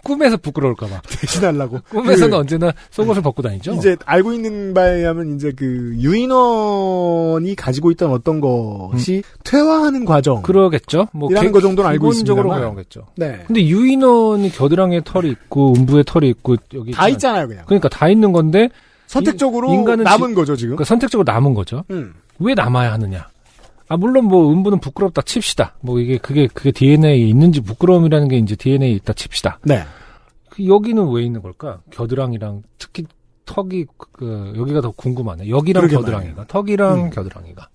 꿈에서 0.06 0.38
부끄러울까봐. 0.38 1.02
대신하려고. 1.10 1.80
꿈에서는 1.90 2.30
그 2.30 2.36
언제나 2.38 2.72
속옷을 2.92 3.24
벗고 3.24 3.42
다니죠? 3.42 3.74
이제 3.74 3.98
알고 4.06 4.34
있는 4.34 4.74
바에 4.76 5.00
의하면 5.00 5.36
이제 5.36 5.52
그 5.52 5.96
유인원이 6.00 7.56
가지고 7.56 7.90
있던 7.92 8.12
어떤 8.12 8.40
것이 8.40 9.24
퇴화하는 9.44 10.06
과정. 10.06 10.38
음. 10.38 10.42
그러겠죠? 10.44 11.08
뭐, 11.12 11.30
개- 11.30 11.50
거 11.50 11.60
정도는 11.60 11.90
알고 11.90 12.10
기본적으로 12.12 12.48
있습니다만. 12.50 12.76
그러겠죠. 12.76 13.08
네. 13.16 13.44
근데 13.48 13.66
유인원이 13.68 14.52
겨드랑이에 14.52 15.02
털이 15.04 15.30
있고, 15.32 15.74
음부에 15.76 16.04
털이 16.06 16.30
있고, 16.30 16.56
여기. 16.76 16.92
다 16.92 17.08
있잖아요. 17.10 17.48
그냥. 17.48 17.64
그러니까 17.66 17.90
다 17.90 18.08
있는 18.08 18.32
건데, 18.32 18.70
선택적으로 19.08 19.74
인 19.74 19.84
간은 19.86 20.04
남은 20.04 20.34
거죠, 20.36 20.56
지금. 20.56 20.76
그러니까 20.76 20.86
선택적으로 20.86 21.32
남은 21.32 21.54
거죠. 21.54 21.84
음. 21.92 22.14
왜 22.40 22.54
남아야 22.54 22.94
하느냐? 22.94 23.28
아, 23.88 23.98
물론 23.98 24.26
뭐, 24.26 24.52
음부는 24.52 24.80
부끄럽다 24.80 25.22
칩시다. 25.22 25.76
뭐, 25.82 26.00
이게, 26.00 26.18
그게, 26.18 26.48
그게 26.48 26.72
DNA에 26.72 27.18
있는지 27.18 27.62
부끄러움이라는 27.62 28.28
게 28.28 28.38
이제 28.38 28.56
DNA에 28.56 28.92
있다 28.94 29.14
칩시다. 29.14 29.60
네. 29.64 29.84
그 30.50 30.66
여기는 30.66 31.12
왜 31.12 31.24
있는 31.24 31.42
걸까? 31.42 31.80
겨드랑이랑, 31.92 32.64
특히 32.78 33.06
턱이, 33.46 33.86
그, 34.12 34.54
여기가 34.58 34.82
더 34.82 34.92
궁금하네. 34.92 35.50
여기랑 35.50 35.88
겨드랑이가. 35.88 36.46
턱이랑 36.48 37.06
음. 37.06 37.10
겨드랑이가. 37.12 37.70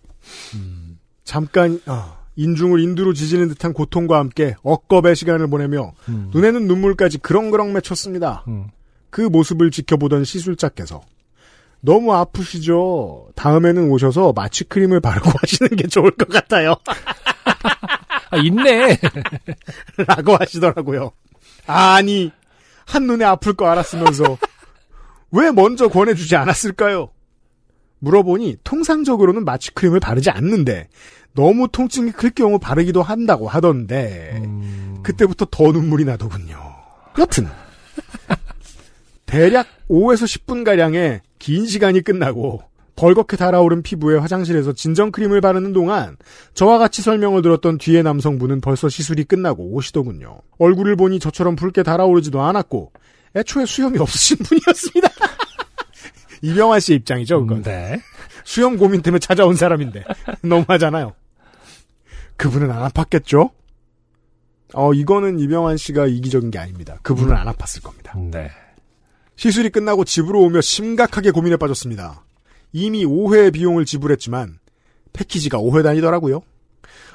음. 0.55 0.99
잠깐 1.25 1.81
아, 1.87 2.16
인중을 2.37 2.81
인두로 2.81 3.12
지지는 3.12 3.49
듯한 3.49 3.73
고통과 3.73 4.18
함께 4.18 4.57
억겁의 4.62 5.14
시간을 5.14 5.49
보내며 5.49 5.92
음. 6.09 6.31
눈에는 6.35 6.66
눈물까지 6.66 7.18
그렁그렁 7.18 7.73
맺혔습니다. 7.73 8.44
음. 8.49 8.66
그 9.11 9.20
모습을 9.20 9.70
지켜보던 9.70 10.25
시술자께서 10.25 11.03
너무 11.80 12.14
아프시죠? 12.14 13.28
다음에는 13.34 13.90
오셔서 13.90 14.32
마취크림을 14.32 15.00
바르고 15.00 15.30
하시는 15.40 15.76
게 15.76 15.86
좋을 15.86 16.10
것 16.12 16.28
같아요. 16.28 16.74
아, 18.30 18.36
있네! 18.36 18.98
라고 20.06 20.36
하시더라고요. 20.36 21.12
아니, 21.66 22.30
한눈에 22.86 23.24
아플 23.24 23.54
거 23.54 23.68
알았으면서 23.68 24.38
왜 25.32 25.50
먼저 25.50 25.88
권해주지 25.88 26.36
않았을까요? 26.36 27.10
물어보니 28.00 28.58
통상적으로는 28.64 29.44
마취크림을 29.44 30.00
바르지 30.00 30.30
않는데 30.30 30.88
너무 31.34 31.68
통증이 31.68 32.12
클 32.12 32.30
경우 32.30 32.58
바르기도 32.58 33.02
한다고 33.02 33.46
하던데 33.46 34.40
음, 34.42 35.00
그때부터 35.02 35.46
더 35.50 35.70
눈물이 35.70 36.04
나더군요. 36.04 36.58
여튼 37.18 37.48
대략 39.30 39.68
5에서 39.88 40.24
10분 40.24 40.64
가량의 40.64 41.20
긴 41.38 41.64
시간이 41.64 42.00
끝나고 42.02 42.62
벌겋게 42.96 43.38
달아오른 43.38 43.82
피부에 43.82 44.18
화장실에서 44.18 44.72
진정크림을 44.72 45.40
바르는 45.40 45.72
동안 45.72 46.16
저와 46.54 46.78
같이 46.78 47.00
설명을 47.00 47.40
들었던 47.40 47.78
뒤에 47.78 48.02
남성분은 48.02 48.60
벌써 48.60 48.88
시술이 48.88 49.24
끝나고 49.24 49.72
오시더군요. 49.72 50.40
얼굴을 50.58 50.96
보니 50.96 51.20
저처럼 51.20 51.54
붉게 51.54 51.84
달아오르지도 51.84 52.42
않았고 52.42 52.90
애초에 53.36 53.66
수염이 53.66 53.98
없으신 53.98 54.38
분이었습니다. 54.44 55.08
이병환 56.42 56.80
씨의 56.80 56.98
입장이죠, 56.98 57.40
그건. 57.46 57.62
네. 57.62 58.00
수염 58.44 58.76
고민 58.78 59.00
때문에 59.00 59.20
찾아온 59.20 59.54
사람인데 59.54 60.02
너무하잖아요. 60.42 61.14
그분은 62.36 62.70
안 62.72 62.90
아팠겠죠? 62.90 63.52
어 64.74 64.92
이거는 64.92 65.38
이병환 65.38 65.76
씨가 65.76 66.06
이기적인 66.08 66.50
게 66.50 66.58
아닙니다. 66.58 66.98
그분은 67.02 67.36
안 67.36 67.46
아팠을 67.46 67.82
겁니다. 67.82 68.12
네. 68.18 68.50
시술이 69.40 69.70
끝나고 69.70 70.05
집으로 70.05 70.38
오며 70.42 70.61
심각하게 70.61 71.31
고민에 71.31 71.57
빠졌습니다. 71.57 72.22
이미 72.74 73.07
5회의 73.07 73.50
비용을 73.55 73.87
지불했지만 73.87 74.59
패키지가 75.14 75.57
5회 75.57 75.83
단위더라고요. 75.83 76.42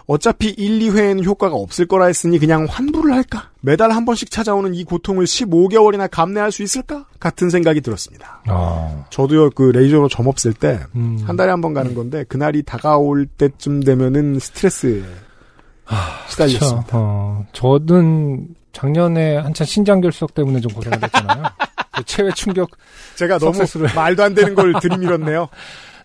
어차피 0.08 0.48
1, 0.50 0.80
2회에는 0.80 1.24
효과가 1.24 1.56
없을 1.56 1.86
거라 1.86 2.06
했으니 2.08 2.40
그냥 2.40 2.66
환불을 2.68 3.14
할까? 3.14 3.52
매달 3.62 3.92
한 3.92 4.06
번씩 4.06 4.32
찾아오는 4.32 4.74
이 4.74 4.84
고통을 4.84 5.26
15개월이나 5.26 6.10
감내할 6.10 6.52
수 6.52 6.64
있을까? 6.64 7.06
같은 7.20 7.52
생각이 7.52 7.82
들었습니다. 7.82 8.42
어. 8.50 9.06
저도요 9.12 9.52
그 9.52 9.62
레이저로 9.70 10.08
점 10.10 10.26
없을 10.26 10.52
때한 10.54 10.88
음. 10.96 11.36
달에 11.38 11.52
한 11.52 11.62
번 11.62 11.76
가는 11.76 11.94
건데 11.94 12.24
그날이 12.28 12.64
다가올 12.64 13.28
때쯤 13.28 13.82
되면은 13.84 14.40
스트레스에 14.40 15.04
시달렸습니다. 16.30 16.86
그쵸. 16.86 16.98
어, 16.98 17.46
저는 17.54 18.48
작년에 18.74 19.38
한참 19.38 19.68
신장 19.68 20.02
결석 20.02 20.34
때문에 20.34 20.60
좀 20.60 20.72
고생을 20.74 21.04
했잖아요. 21.04 21.44
그 21.96 22.04
체외 22.04 22.32
충격. 22.32 22.70
제가 23.16 23.38
너무 23.38 23.60
석세스를- 23.60 23.96
말도 23.96 24.24
안 24.24 24.34
되는 24.34 24.54
걸 24.56 24.74
들이밀었네요. 24.82 25.48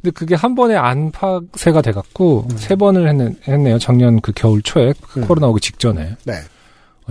근데 0.03 0.11
그게 0.13 0.35
한 0.35 0.55
번에 0.55 0.77
안팎세가 0.77 1.83
돼갖고 1.83 2.49
세 2.57 2.75
번을 2.75 3.09
했네, 3.09 3.35
했네 3.47 3.73
요. 3.73 3.79
작년 3.79 4.21
그 4.21 4.33
겨울 4.35 4.63
초에 4.63 4.95
그 5.01 5.21
음. 5.21 5.27
코로나 5.27 5.49
오기 5.49 5.61
직전에. 5.61 6.17
네. 6.25 6.35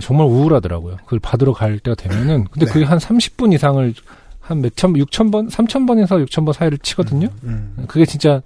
정말 0.00 0.26
우울하더라고요. 0.26 0.96
그걸 1.04 1.18
받으러 1.20 1.52
갈 1.52 1.78
때가 1.78 1.94
되면은. 1.94 2.46
근데 2.50 2.66
네. 2.66 2.72
그게 2.72 2.84
한 2.84 2.98
30분 2.98 3.52
이상을 3.52 3.94
한 4.40 4.60
몇천, 4.62 4.94
6천 4.94 5.30
번, 5.30 5.48
3천 5.48 5.86
번에서 5.86 6.16
6천 6.16 6.44
번 6.44 6.52
사이를 6.54 6.78
치거든요. 6.78 7.28
음. 7.44 7.84
그게 7.86 8.04
진짜 8.06 8.40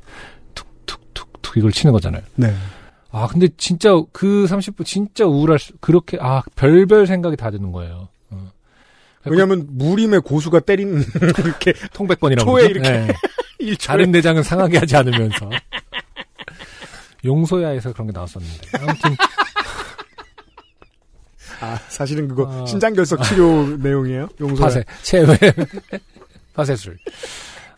툭툭툭툭 0.55 1.57
이걸 1.57 1.71
치는 1.73 1.93
거잖아요. 1.93 2.23
네. 2.35 2.53
아, 3.13 3.29
근데 3.29 3.47
진짜 3.57 3.91
그 4.13 4.47
30분 4.49 4.85
진짜 4.85 5.25
우울할 5.25 5.59
수, 5.61 5.73
그렇게, 5.81 6.19
아, 6.21 6.43
별별 6.57 7.07
생각이 7.07 7.37
다 7.37 7.51
드는 7.51 7.71
거예요. 7.73 8.09
어. 9.25 9.31
왜냐하면 9.31 9.67
무림의 9.71 10.21
고수가 10.23 10.61
때린 10.61 11.03
이렇게 11.39 11.73
통백번이라고. 11.93 12.51
초에 12.51 12.69
그러죠? 12.69 12.91
이렇게 12.91 13.07
네. 13.07 13.15
일 13.61 13.77
다른 13.77 14.11
내장은 14.11 14.43
상하게 14.43 14.79
하지 14.79 14.97
않으면서. 14.97 15.51
용소야에서 17.25 17.93
그런 17.93 18.09
게 18.09 18.13
나왔었는데. 18.13 18.69
아무튼, 18.81 19.17
아 21.61 21.77
사실은 21.89 22.29
그거 22.29 22.43
어. 22.43 22.67
신장결석 22.67 23.23
치료 23.25 23.77
내용이에요. 23.79 24.29
용서. 24.41 24.63
파세, 24.63 24.85
체외, 25.03 25.39
파세술. 26.53 26.99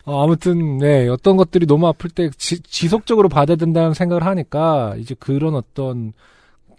어, 0.05 0.25
아무튼, 0.25 0.79
네, 0.79 1.09
어떤 1.09 1.37
것들이 1.37 1.67
너무 1.67 1.87
아플 1.89 2.11
때 2.11 2.31
지, 2.37 2.61
지속적으로 2.63 3.29
받아야 3.29 3.57
된다는 3.57 3.93
생각을 3.93 4.25
하니까, 4.25 4.95
이제 4.99 5.15
그런 5.19 5.55
어떤 5.57 6.13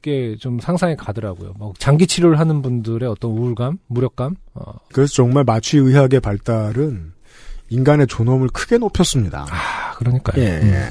게 0.07 0.37
좀 0.39 0.59
상상이 0.59 0.95
가더라고요. 0.95 1.53
뭐, 1.57 1.73
장기 1.77 2.07
치료를 2.07 2.39
하는 2.39 2.61
분들의 2.61 3.07
어떤 3.09 3.31
우울감, 3.31 3.77
무력감, 3.87 4.35
어, 4.53 4.73
그래서 4.93 5.13
정말 5.13 5.43
마취 5.43 5.77
의학의 5.77 6.19
발달은 6.21 7.11
인간의 7.69 8.07
존엄을 8.07 8.47
크게 8.49 8.77
높였습니다. 8.77 9.45
아, 9.49 9.93
그러니까요. 9.95 10.41
예, 10.41 10.47
예. 10.47 10.89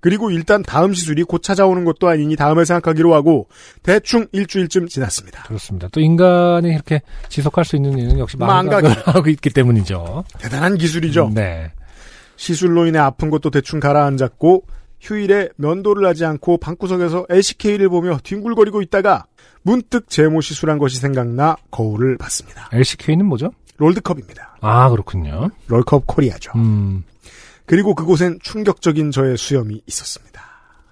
그리고 0.00 0.30
일단 0.30 0.62
다음 0.62 0.94
시술이 0.94 1.22
곧 1.24 1.42
찾아오는 1.42 1.84
것도 1.84 2.08
아니니 2.08 2.34
다음을 2.36 2.66
생각하기로 2.66 3.14
하고 3.14 3.48
대충 3.82 4.26
일주일쯤 4.32 4.88
지났습니다. 4.88 5.44
그렇습니다. 5.44 5.88
또 5.92 6.00
인간이 6.00 6.68
이렇게 6.68 7.02
지속할 7.28 7.64
수 7.64 7.76
있는 7.76 7.96
일은 7.98 8.18
역시. 8.18 8.36
망각을 8.36 8.90
하고 9.06 9.28
있기 9.30 9.50
때문이죠. 9.50 10.24
대단한 10.38 10.76
기술이죠. 10.76 11.30
네. 11.34 11.70
시술로 12.36 12.86
인해 12.86 12.98
아픈 12.98 13.30
것도 13.30 13.50
대충 13.50 13.78
가라앉았고 13.78 14.64
휴일에 15.02 15.48
면도를 15.56 16.06
하지 16.06 16.24
않고 16.24 16.58
방구석에서 16.58 17.26
LCK를 17.28 17.88
보며 17.88 18.18
뒹굴거리고 18.22 18.80
있다가 18.82 19.26
문득 19.62 20.08
제모 20.08 20.40
시술한 20.40 20.78
것이 20.78 20.98
생각나 20.98 21.56
거울을 21.70 22.16
봤습니다. 22.16 22.68
LCK는 22.72 23.26
뭐죠? 23.26 23.50
롤드컵입니다. 23.78 24.58
아, 24.60 24.88
그렇군요. 24.90 25.50
롤컵 25.66 26.06
코리아죠. 26.06 26.52
음, 26.54 27.02
그리고 27.66 27.94
그곳엔 27.96 28.38
충격적인 28.42 29.10
저의 29.10 29.36
수염이 29.36 29.82
있었습니다. 29.86 30.40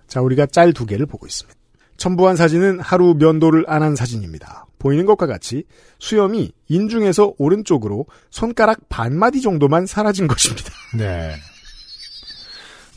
자, 0.09 0.21
우리가 0.21 0.47
짤 0.47 0.73
두 0.73 0.87
개를 0.87 1.07
보고 1.07 1.27
있습니다. 1.27 1.57
첨부한 1.97 2.35
사진은 2.37 2.81
하루 2.81 3.15
면도를 3.15 3.65
안 3.69 3.83
한 3.83 3.95
사진입니다. 3.95 4.67
보이는 4.79 5.05
것과 5.07 5.27
같이 5.27 5.65
수염이 5.99 6.51
인중에서 6.69 7.35
오른쪽으로 7.39 8.07
손가락 8.31 8.89
반마디 8.89 9.41
정도만 9.43 9.87
사라진 9.87 10.27
것입니다. 10.27 10.71
네. 10.97 11.35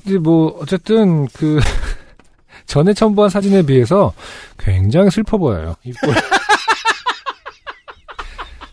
근데 0.03 0.17
뭐, 0.19 0.57
어쨌든, 0.61 1.27
그, 1.29 1.59
전에 2.65 2.93
첨부한 2.93 3.29
사진에 3.29 3.61
비해서 3.63 4.13
굉장히 4.57 5.09
슬퍼 5.09 5.37
보여요. 5.37 5.75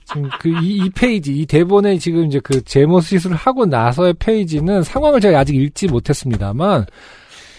지금 0.06 0.28
그, 0.40 0.48
이, 0.60 0.76
이 0.84 0.90
페이지, 0.90 1.32
이 1.38 1.46
대본에 1.46 1.96
지금 1.98 2.24
이제 2.26 2.40
그 2.42 2.60
제모 2.64 3.00
시술을 3.00 3.36
하고 3.36 3.64
나서의 3.64 4.14
페이지는 4.14 4.82
상황을 4.82 5.20
제가 5.20 5.38
아직 5.40 5.54
읽지 5.54 5.86
못했습니다만, 5.86 6.86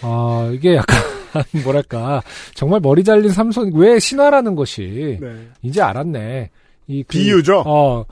어, 0.02 0.52
이게 0.54 0.76
약간, 0.76 1.00
뭐랄까, 1.64 2.22
정말 2.54 2.82
머리 2.82 3.04
잘린 3.06 3.30
삼손, 3.32 3.72
왜 3.76 4.00
신화라는 4.00 4.56
것이, 4.56 5.18
이제 5.62 5.82
알았네. 5.82 6.50
이 6.88 7.04
그- 7.04 7.18
비유죠? 7.18 7.64
어, 7.66 8.04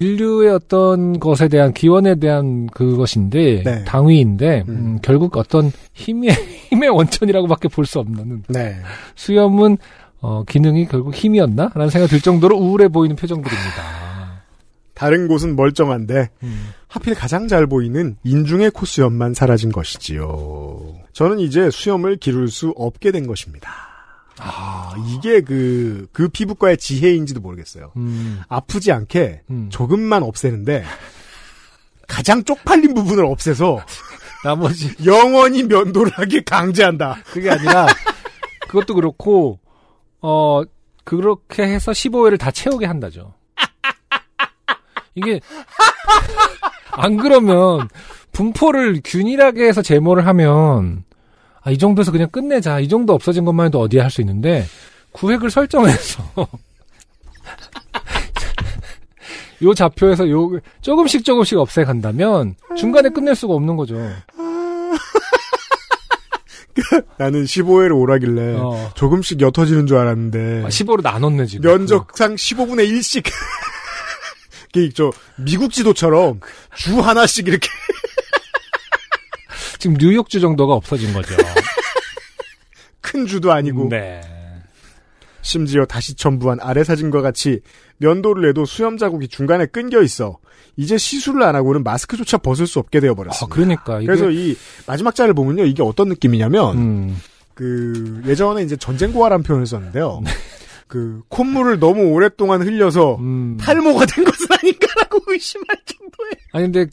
인류의 0.00 0.50
어떤 0.50 1.20
것에 1.20 1.48
대한 1.48 1.72
기원에 1.72 2.14
대한 2.16 2.66
그것인데 2.68 3.62
네. 3.62 3.84
당위인데 3.84 4.64
음. 4.66 4.74
음, 4.74 4.98
결국 5.02 5.36
어떤 5.36 5.70
힘의 5.92 6.30
힘의 6.70 6.88
원천이라고밖에 6.88 7.68
볼 7.68 7.84
수 7.84 7.98
없는 8.00 8.44
네. 8.48 8.76
수염은 9.14 9.76
어, 10.20 10.44
기능이 10.44 10.86
결국 10.86 11.14
힘이었나 11.14 11.70
라는 11.74 11.90
생각이 11.90 12.10
들 12.10 12.20
정도로 12.20 12.56
우울해 12.56 12.88
보이는 12.88 13.14
표정들입니다. 13.16 14.00
다른 14.94 15.28
곳은 15.28 15.56
멀쩡한데 15.56 16.28
음. 16.42 16.68
하필 16.88 17.14
가장 17.14 17.48
잘 17.48 17.66
보이는 17.66 18.16
인중의 18.24 18.70
콧수염만 18.72 19.34
사라진 19.34 19.72
것이지요. 19.72 20.94
저는 21.12 21.40
이제 21.40 21.70
수염을 21.70 22.16
기를 22.16 22.48
수 22.48 22.72
없게 22.76 23.10
된 23.10 23.26
것입니다. 23.26 23.89
아, 24.40 24.94
이게 25.06 25.40
그, 25.40 26.08
그 26.12 26.28
피부과의 26.28 26.78
지혜인지도 26.78 27.40
모르겠어요. 27.40 27.92
음, 27.96 28.42
아프지 28.48 28.92
않게 28.92 29.42
음. 29.50 29.68
조금만 29.70 30.22
없애는데 30.22 30.84
가장 32.08 32.42
쪽팔린 32.44 32.94
부분을 32.94 33.24
없애서 33.24 33.80
나머지 34.44 34.94
영원히 35.04 35.62
면도를 35.62 36.12
하게 36.12 36.42
강제한다. 36.42 37.22
그게 37.26 37.50
아니라 37.50 37.86
그것도 38.68 38.94
그렇고 38.94 39.60
어 40.20 40.62
그렇게 41.04 41.62
해서 41.64 41.92
15회를 41.92 42.38
다 42.38 42.50
채우게 42.50 42.86
한다죠. 42.86 43.34
이게 45.14 45.40
안 46.92 47.16
그러면 47.16 47.88
분포를 48.32 49.00
균일하게 49.04 49.66
해서 49.66 49.82
제모를 49.82 50.26
하면 50.26 51.04
아, 51.62 51.70
이 51.70 51.78
정도에서 51.78 52.10
그냥 52.12 52.28
끝내자. 52.30 52.80
이 52.80 52.88
정도 52.88 53.12
없어진 53.14 53.44
것만 53.44 53.66
해도 53.66 53.80
어디에 53.80 54.00
할 54.00 54.10
수 54.10 54.20
있는데 54.22 54.66
구획을 55.12 55.50
설정해서 55.50 56.22
요 59.62 59.74
좌표에서 59.74 60.30
요 60.30 60.58
조금씩 60.80 61.24
조금씩 61.24 61.58
없애간다면 61.58 62.54
중간에 62.78 63.10
끝낼 63.10 63.34
수가 63.34 63.52
없는 63.54 63.76
거죠. 63.76 63.96
나는 67.18 67.44
15회를 67.44 67.94
오라길래 67.94 68.54
어. 68.58 68.90
조금씩 68.94 69.40
옅어지는 69.40 69.86
줄 69.86 69.98
알았는데 69.98 70.62
15로 70.68 71.02
나눴네 71.02 71.44
지금. 71.46 71.68
면적상 71.70 72.36
15분의 72.36 72.88
1씩 72.90 73.28
이게 74.74 74.90
저 74.94 75.10
미국 75.36 75.72
지도처럼 75.72 76.40
주 76.76 76.98
하나씩 77.00 77.48
이렇게 77.48 77.68
지금 79.80 79.96
뉴욕주 79.98 80.40
정도가 80.40 80.74
없어진 80.74 81.12
거죠. 81.12 81.34
큰 83.00 83.26
주도 83.26 83.50
아니고 83.50 83.88
네. 83.88 84.20
심지어 85.42 85.86
다시 85.86 86.14
첨부한 86.14 86.58
아래 86.60 86.84
사진과 86.84 87.22
같이 87.22 87.60
면도를 87.96 88.50
해도 88.50 88.66
수염 88.66 88.98
자국이 88.98 89.26
중간에 89.26 89.64
끊겨 89.66 90.02
있어 90.02 90.38
이제 90.76 90.98
시술을 90.98 91.42
안 91.42 91.56
하고는 91.56 91.82
마스크조차 91.82 92.38
벗을 92.38 92.66
수 92.66 92.78
없게 92.78 92.98
아, 92.98 93.00
되어 93.00 93.14
버렸습니다. 93.14 93.54
그러니까 93.54 93.96
이게 93.98 94.06
그래서 94.06 94.30
이 94.30 94.54
마지막 94.86 95.14
자를 95.14 95.32
보면요 95.32 95.64
이게 95.64 95.82
어떤 95.82 96.08
느낌이냐면 96.08 96.76
음, 96.76 97.16
그 97.54 98.22
예전에 98.26 98.62
이제 98.62 98.76
전쟁고아라는 98.76 99.42
표현을 99.42 99.66
썼는데요. 99.66 100.20
네. 100.22 100.30
그 100.86 101.22
콧물을 101.28 101.78
너무 101.78 102.02
오랫동안 102.10 102.62
흘려서 102.62 103.16
음. 103.16 103.56
탈모가 103.58 104.04
된 104.06 104.24
것은 104.24 104.46
아닌가라고 104.50 105.20
의심할 105.28 105.66
정도의. 105.86 106.32
아니 106.52 106.64
근데 106.64 106.86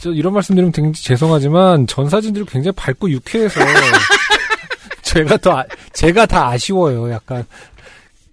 저 0.00 0.10
이런 0.12 0.32
말씀드리면 0.32 0.72
굉장히 0.72 0.94
죄송하지만 0.94 1.86
전 1.86 2.08
사진들이 2.08 2.44
굉장히 2.46 2.72
밝고 2.74 3.10
유쾌해서 3.10 3.60
제가 5.02 5.36
더 5.38 5.58
아- 5.58 5.64
제가 5.92 6.26
다 6.26 6.48
아쉬워요. 6.48 7.10
약간 7.10 7.44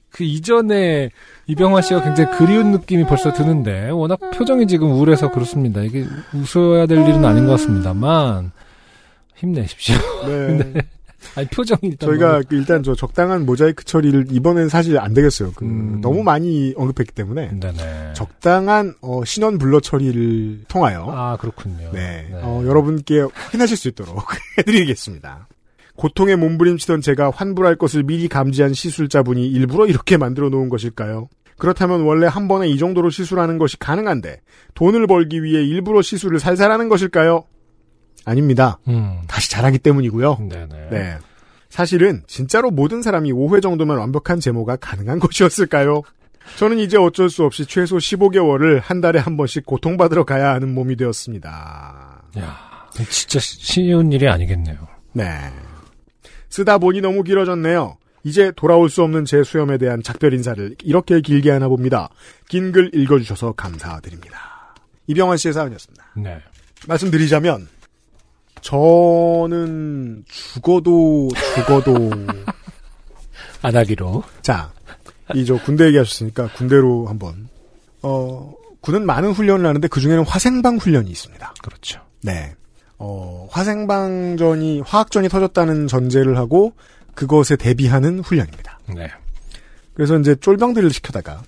그 0.10 0.24
이전에 0.24 1.10
이병헌 1.48 1.82
씨가 1.82 2.04
굉장히 2.04 2.38
그리운 2.38 2.72
느낌이 2.72 3.06
벌써 3.06 3.32
드는데 3.34 3.90
워낙 3.90 4.20
표정이 4.32 4.68
지금 4.68 4.92
우울해서 4.92 5.32
그렇습니다. 5.32 5.82
이게 5.82 6.06
웃어야 6.34 6.86
될 6.86 7.00
일은 7.00 7.24
아닌 7.26 7.46
것 7.46 7.52
같습니다만 7.54 8.52
힘내십시오. 9.36 9.96
네. 10.28 10.74
아니 11.36 11.48
표정이 11.48 11.80
일단 11.84 12.10
저희가 12.10 12.32
너무- 12.34 12.44
그 12.50 12.56
일단 12.56 12.84
저 12.84 12.96
적당한 12.96 13.46
모자이크 13.46 13.84
처리를 13.86 14.28
이번엔 14.32 14.70
사실 14.70 14.98
안 15.00 15.14
되겠어요. 15.14 15.52
그 15.56 15.66
음. 15.66 16.00
너무 16.02 16.24
많이 16.24 16.74
언급했기 16.76 17.14
때문에 17.14 17.52
네네. 17.60 18.14
적당한 18.14 18.94
어, 19.02 19.24
신원 19.26 19.58
블러 19.58 19.80
처리를 19.80 20.62
통하여 20.68 21.06
아 21.10 21.38
그렇군요. 21.38 21.90
네, 21.94 22.28
네. 22.32 22.40
어, 22.42 22.62
여러분께 22.66 23.22
확인하실 23.34 23.78
수 23.78 23.88
있도록 23.90 24.24
해드리겠습니다. 24.60 25.48
고통에 25.96 26.36
몸부림치던 26.36 27.02
제가 27.02 27.32
환불할 27.32 27.76
것을 27.76 28.04
미리 28.04 28.28
감지한 28.28 28.74
시술자분이 28.74 29.48
일부러 29.48 29.88
이렇게 29.88 30.18
만들어 30.18 30.50
놓은 30.50 30.70
것일까요? 30.70 31.28
그렇다면 31.58 32.02
원래 32.02 32.28
한 32.28 32.48
번에 32.48 32.68
이 32.68 32.78
정도로 32.78 33.10
시술하는 33.10 33.58
것이 33.58 33.80
가능한데 33.80 34.42
돈을 34.76 35.08
벌기 35.08 35.42
위해 35.42 35.64
일부러 35.64 36.04
시술을 36.04 36.40
살살하는 36.40 36.88
것일까요? 36.88 37.46
아닙니다. 38.28 38.78
음. 38.88 39.20
다시 39.28 39.50
잘하기 39.50 39.80
때문이고요. 39.80 40.38
네네. 40.50 40.90
네. 40.92 41.18
사실은 41.70 42.24
진짜로 42.28 42.72
모든 42.72 43.02
사람이 43.02 43.32
5회 43.32 43.62
정도면 43.62 43.98
완벽한 43.98 44.40
제모가 44.40 44.78
가능한 44.78 45.20
것이었을까요? 45.20 46.02
저는 46.58 46.80
이제 46.80 46.98
어쩔 46.98 47.30
수 47.30 47.44
없이 47.44 47.66
최소 47.66 47.98
15개월을 47.98 48.80
한 48.82 49.02
달에 49.02 49.20
한 49.20 49.36
번씩 49.38 49.66
고통받으러 49.66 50.24
가야 50.24 50.54
하는 50.54 50.74
몸이 50.74 50.96
되었습니다. 50.96 52.22
야 52.40 52.58
진짜 53.10 53.40
쉬운 53.40 54.12
일이 54.12 54.28
아니겠네요. 54.28 54.78
네. 55.14 55.28
쓰다 56.50 56.78
보니 56.78 57.02
너무 57.02 57.24
길어졌네요. 57.24 57.98
이제 58.24 58.52
돌아올 58.56 58.90
수 58.90 59.04
없는 59.04 59.26
제 59.26 59.44
수염에 59.44 59.78
대한 59.78 60.02
작별 60.02 60.34
인사를 60.34 60.76
이렇게 60.84 61.22
길게 61.22 61.52
하나 61.52 61.68
봅니다. 61.68 62.10
긴 62.50 62.72
글 62.72 62.92
읽어주셔서 62.94 63.54
감사드립니다. 63.54 64.76
이병헌 65.08 65.38
씨의 65.38 65.54
사연이었습니다. 65.54 66.06
네. 66.16 66.38
말씀드리자면 66.88 67.68
저는 68.68 70.26
죽어도 70.28 71.30
죽어도 71.56 72.12
안 73.64 73.78
하기로. 73.78 74.24
자, 74.42 74.74
이 75.36 75.46
저 75.46 75.56
군대 75.64 75.86
얘기하셨으니까 75.88 76.50
군대로 76.54 77.08
한번 77.08 77.48
어 78.02 78.54
군은 78.82 79.06
많은 79.06 79.32
훈련을 79.32 79.66
하는데 79.66 79.88
그 79.88 80.02
중에는 80.02 80.26
화생방 80.26 80.78
훈련이 80.78 81.10
있습니다. 81.10 81.54
그렇죠. 81.64 82.02
네. 82.22 82.56
어, 83.00 83.48
화생방전이, 83.52 84.82
화학전이 84.82 85.30
터졌다는 85.30 85.88
전제를 85.88 86.38
하고 86.38 86.74
그것에 87.16 87.56
대비하는 87.56 88.20
훈련입니다. 88.20 88.80
네. 88.96 89.08
그래서 89.94 90.18
이제 90.18 90.36
쫄병들을 90.36 90.90
시켜다가, 90.90 91.44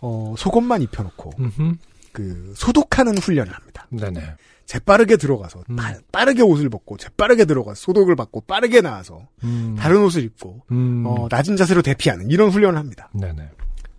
어, 0.00 0.34
속옷만 0.38 0.82
입혀놓고, 0.82 1.32
음흠. 1.38 1.74
그, 2.12 2.52
소독하는 2.56 3.18
훈련을 3.18 3.52
합니다. 3.52 3.86
네네. 3.90 4.34
재빠르게 4.66 5.16
들어가서, 5.16 5.64
음. 5.70 5.76
빠, 5.76 5.94
빠르게 6.12 6.42
옷을 6.42 6.68
벗고, 6.68 6.96
재빠르게 6.96 7.44
들어가서, 7.44 7.80
소독을 7.80 8.16
받고, 8.16 8.42
빠르게 8.42 8.80
나와서, 8.80 9.28
음. 9.44 9.76
다른 9.78 10.02
옷을 10.02 10.22
입고, 10.22 10.62
음. 10.70 11.04
어, 11.06 11.26
낮은 11.30 11.56
자세로 11.56 11.82
대피하는 11.82 12.30
이런 12.30 12.50
훈련을 12.50 12.78
합니다. 12.78 13.10
네네. 13.14 13.50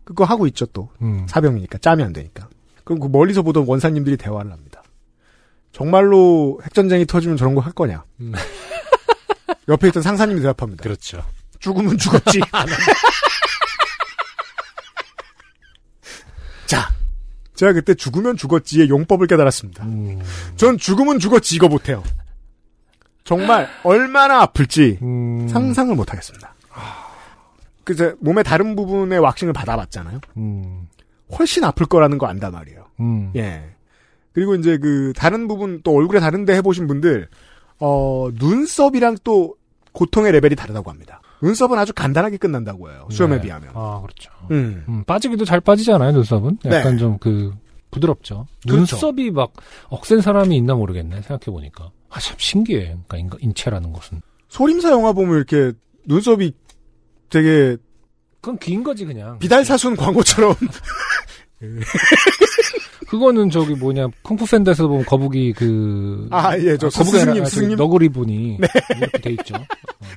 그거 0.03 0.23
하고 0.25 0.47
있죠, 0.47 0.65
또. 0.67 0.89
음. 1.01 1.25
사병이니까, 1.27 1.77
짬이 1.79 2.01
안 2.03 2.11
되니까. 2.13 2.49
그럼 2.83 2.99
그 2.99 3.07
멀리서 3.07 3.41
보던 3.43 3.65
원사님들이 3.67 4.17
대화를 4.17 4.51
합니다. 4.51 4.83
정말로 5.71 6.59
핵전쟁이 6.63 7.05
터지면 7.05 7.37
저런 7.37 7.55
거 7.55 7.61
할 7.61 7.71
거냐? 7.73 8.03
음. 8.21 8.33
옆에 9.69 9.87
있던 9.87 10.03
상사님이 10.03 10.41
대답합니다. 10.41 10.83
그렇죠. 10.83 11.23
죽으면 11.59 11.97
죽었지. 11.97 12.41
자, 16.65 16.89
제가 17.63 17.71
그때 17.71 17.93
죽으면 17.93 18.35
죽었지의 18.35 18.89
용법을 18.89 19.25
깨달았습니다. 19.27 19.85
음. 19.85 20.19
전 20.57 20.77
죽으면 20.77 21.19
죽었지 21.19 21.55
이거 21.55 21.69
못해요. 21.69 22.03
정말 23.23 23.69
얼마나 23.83 24.41
아플지 24.41 24.99
음. 25.01 25.47
상상을 25.47 25.95
못하겠습니다. 25.95 26.53
그제 27.85 28.15
몸의 28.19 28.43
다른 28.43 28.75
부분의 28.75 29.17
왁싱을 29.19 29.53
받아봤잖아요. 29.53 30.19
음. 30.35 30.89
훨씬 31.37 31.63
아플 31.63 31.85
거라는 31.85 32.17
거 32.17 32.27
안단 32.27 32.51
말이에요. 32.51 32.85
음. 32.99 33.31
예. 33.37 33.63
그리고 34.33 34.55
이제 34.55 34.77
그 34.77 35.13
다른 35.15 35.47
부분 35.47 35.81
또 35.83 35.95
얼굴에 35.95 36.19
다른데 36.19 36.55
해보신 36.55 36.85
분들 36.87 37.29
어 37.79 38.29
눈썹이랑 38.33 39.17
또 39.23 39.55
고통의 39.93 40.33
레벨이 40.33 40.55
다르다고 40.55 40.89
합니다. 40.89 41.21
눈썹은 41.43 41.77
아주 41.77 41.93
간단하게 41.93 42.37
끝난다고 42.37 42.89
해요. 42.89 43.05
수염에 43.11 43.35
네. 43.35 43.41
비하면. 43.41 43.71
아, 43.73 43.99
그렇죠. 44.01 44.31
음. 44.51 44.85
음, 44.87 45.03
빠지기도 45.03 45.43
잘 45.43 45.59
빠지잖아요, 45.59 46.11
눈썹은. 46.13 46.59
약간 46.65 46.93
네. 46.93 46.97
좀 46.97 47.17
그, 47.19 47.53
부드럽죠. 47.91 48.47
그렇죠. 48.63 48.77
눈썹이 48.77 49.31
막 49.31 49.51
억센 49.89 50.21
사람이 50.21 50.55
있나 50.55 50.73
모르겠네, 50.73 51.21
생각해보니까. 51.21 51.91
아, 52.09 52.19
참 52.19 52.37
신기해. 52.39 52.97
그러니까 53.07 53.37
인체라는 53.41 53.91
것은. 53.91 54.21
소림사 54.47 54.89
영화 54.91 55.11
보면 55.11 55.35
이렇게 55.35 55.73
눈썹이 56.05 56.53
되게 57.29 57.75
그건 58.39 58.57
긴 58.57 58.83
거지, 58.83 59.05
그냥. 59.05 59.37
비달사순 59.39 59.97
광고처럼 59.97 60.55
그거는 63.07 63.49
저기 63.51 63.75
뭐냐, 63.75 64.07
쿵푸 64.23 64.45
팬더에서 64.47 64.87
보면 64.87 65.05
거북이 65.05 65.53
그. 65.53 66.27
아, 66.31 66.57
예, 66.57 66.77
저 66.77 66.89
거북이 66.89 67.11
스승님, 67.11 67.29
아니라 67.29 67.43
그 67.45 67.49
스승님. 67.51 67.77
너구리 67.77 68.09
분이. 68.09 68.57
이렇게 68.97 69.17
돼 69.19 69.29
있죠. 69.31 69.55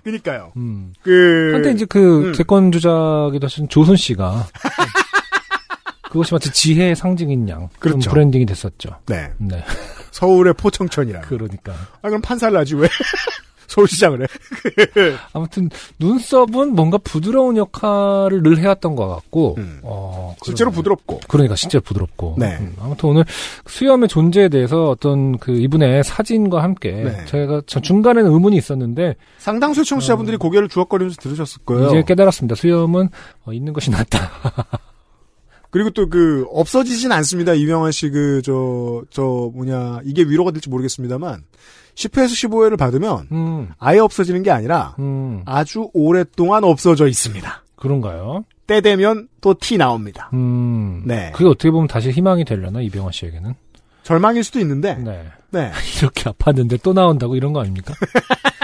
그니까요. 0.02 0.52
음. 0.56 0.94
그 1.02 1.50
한때 1.52 1.72
이제 1.72 1.85
그 1.85 2.28
음. 2.28 2.32
대권 2.32 2.72
주자기도 2.72 3.44
하신 3.44 3.68
조순 3.68 3.96
씨가. 3.96 4.46
그것이 6.11 6.32
마치 6.32 6.50
지혜의 6.50 6.96
상징인 6.96 7.48
양. 7.48 7.68
그런 7.78 7.98
그렇죠. 7.98 8.11
브랜딩이 8.11 8.46
됐었죠. 8.46 8.90
네 9.06 9.30
네. 9.38 9.62
서울의 10.12 10.54
포청천이라. 10.54 11.22
그러니까. 11.22 11.74
아 12.00 12.09
그럼 12.09 12.22
판사를 12.22 12.56
하지 12.56 12.76
왜 12.76 12.88
서울시장을 13.68 14.22
해? 14.22 14.26
아무튼 15.33 15.70
눈썹은 15.98 16.74
뭔가 16.74 16.98
부드러운 16.98 17.57
역할을 17.57 18.42
늘 18.42 18.59
해왔던 18.59 18.96
것 18.96 19.09
같고, 19.09 19.57
음. 19.59 19.81
어, 19.83 20.35
실제로 20.44 20.70
그러네. 20.70 20.76
부드럽고. 20.76 21.20
그러니까 21.29 21.57
실제로 21.57 21.83
부드럽고. 21.83 22.37
네. 22.38 22.57
음, 22.61 22.74
아무튼 22.81 23.09
오늘 23.11 23.24
수염의 23.66 24.09
존재에 24.09 24.48
대해서 24.48 24.90
어떤 24.90 25.38
그 25.38 25.52
이분의 25.52 26.05
사진과 26.05 26.62
함께 26.62 26.92
네. 26.92 27.24
제가 27.26 27.62
저 27.66 27.81
중간에는 27.81 28.31
의문이 28.31 28.57
있었는데 28.57 29.16
상당수 29.38 29.85
청취자분들이 29.85 30.37
고개를 30.37 30.68
주걱거리면서 30.68 31.16
들으셨을 31.20 31.62
거예요. 31.64 31.85
어. 31.85 31.88
이제 31.88 32.02
깨달았습니다. 32.07 32.55
수염은 32.55 33.09
어, 33.44 33.52
있는 33.52 33.72
것이 33.72 33.90
낫다. 33.90 34.31
그리고 35.70 35.90
또 35.90 36.07
그 36.09 36.46
없어지진 36.50 37.12
않습니다. 37.12 37.52
이병헌 37.52 37.92
씨 37.92 38.09
그 38.11 38.40
저저 38.42 39.50
뭐냐 39.52 40.00
이게 40.05 40.22
위로가 40.22 40.52
될지 40.52 40.70
모르겠습니다만 40.70 41.42
10회에서 41.96 42.48
15회를 42.48 42.78
받으면 42.78 43.26
음, 43.32 43.68
아예 43.78 43.98
없어지는 43.98 44.42
게 44.42 44.50
아니라 44.50 44.94
음, 44.98 45.42
아주 45.46 45.88
오랫동안 45.94 46.62
없어져 46.62 47.09
있습니다. 47.09 47.62
그런가요? 47.76 48.44
때 48.66 48.80
되면 48.80 49.28
또 49.40 49.54
티 49.54 49.76
나옵니다. 49.78 50.30
음, 50.35 51.02
네. 51.06 51.32
그게 51.35 51.46
어떻게 51.48 51.70
보면 51.70 51.88
다시 51.88 52.11
희망이 52.11 52.44
되려나 52.44 52.80
이병헌 52.82 53.12
씨에게는? 53.12 53.54
절망일 54.02 54.44
수도 54.44 54.61
있는데 54.61 54.94
네. 54.96 55.24
네. 55.50 55.72
이렇게 55.98 56.24
아팠는데 56.30 56.80
또 56.82 56.92
나온다고 56.92 57.35
이런 57.37 57.52
거 57.52 57.61
아닙니까? 57.61 57.94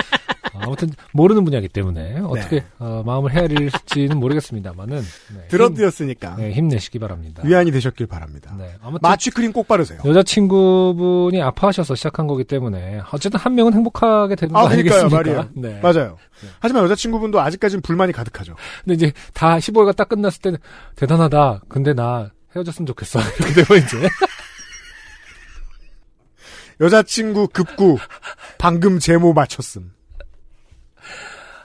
아무튼 0.63 0.91
모르는 1.13 1.45
분야이기 1.45 1.69
때문에 1.69 2.21
어떻게 2.21 2.61
네. 2.61 2.67
어, 2.79 3.03
마음을 3.05 3.33
헤아릴지는 3.33 4.19
모르겠습니다만은 4.19 5.01
네, 5.01 5.49
들어드렸으니까 5.49 6.37
힘, 6.37 6.37
네, 6.37 6.53
힘내시기 6.53 6.99
바랍니다. 6.99 7.43
위안이 7.45 7.71
되셨길 7.71 8.07
바랍니다. 8.07 8.55
네, 8.59 8.75
아무튼 8.81 9.01
마취크림 9.03 9.53
꼭 9.53 9.69
바르세요. 9.69 10.01
여자친구분이 10.05 11.41
아파하셔서 11.43 11.95
시작한 11.95 12.27
거기 12.27 12.45
때문에 12.45 13.01
어쨌든 13.13 13.41
한 13.41 13.55
명은 13.55 13.75
행복하게 13.75 14.37
되는 14.37 14.53
거 14.53 14.61
아, 14.61 14.69
그러니까요, 14.69 15.01
아니겠습니까? 15.07 15.17
말이에요. 15.17 15.49
네. 15.55 15.81
맞아요. 15.81 16.17
하지만 16.61 16.85
여자친구분도 16.85 17.41
아직까지는 17.41 17.83
불만이 17.83 18.13
가득하죠. 18.13 18.55
근데 18.85 18.95
이제 18.95 19.13
다 19.33 19.59
15회가 19.59 19.95
딱 19.97 20.09
끝났을 20.09 20.41
때는 20.41 20.59
대단하다. 20.97 21.63
근데 21.69 21.93
나 21.95 22.31
헤어졌으면 22.55 22.87
좋겠어. 22.87 23.21
이렇게 23.39 23.65
되면 23.65 23.83
이제 23.85 23.97
여자친구 26.81 27.49
급구 27.53 27.99
방금 28.59 28.99
제모 28.99 29.33
맞췄음. 29.33 29.93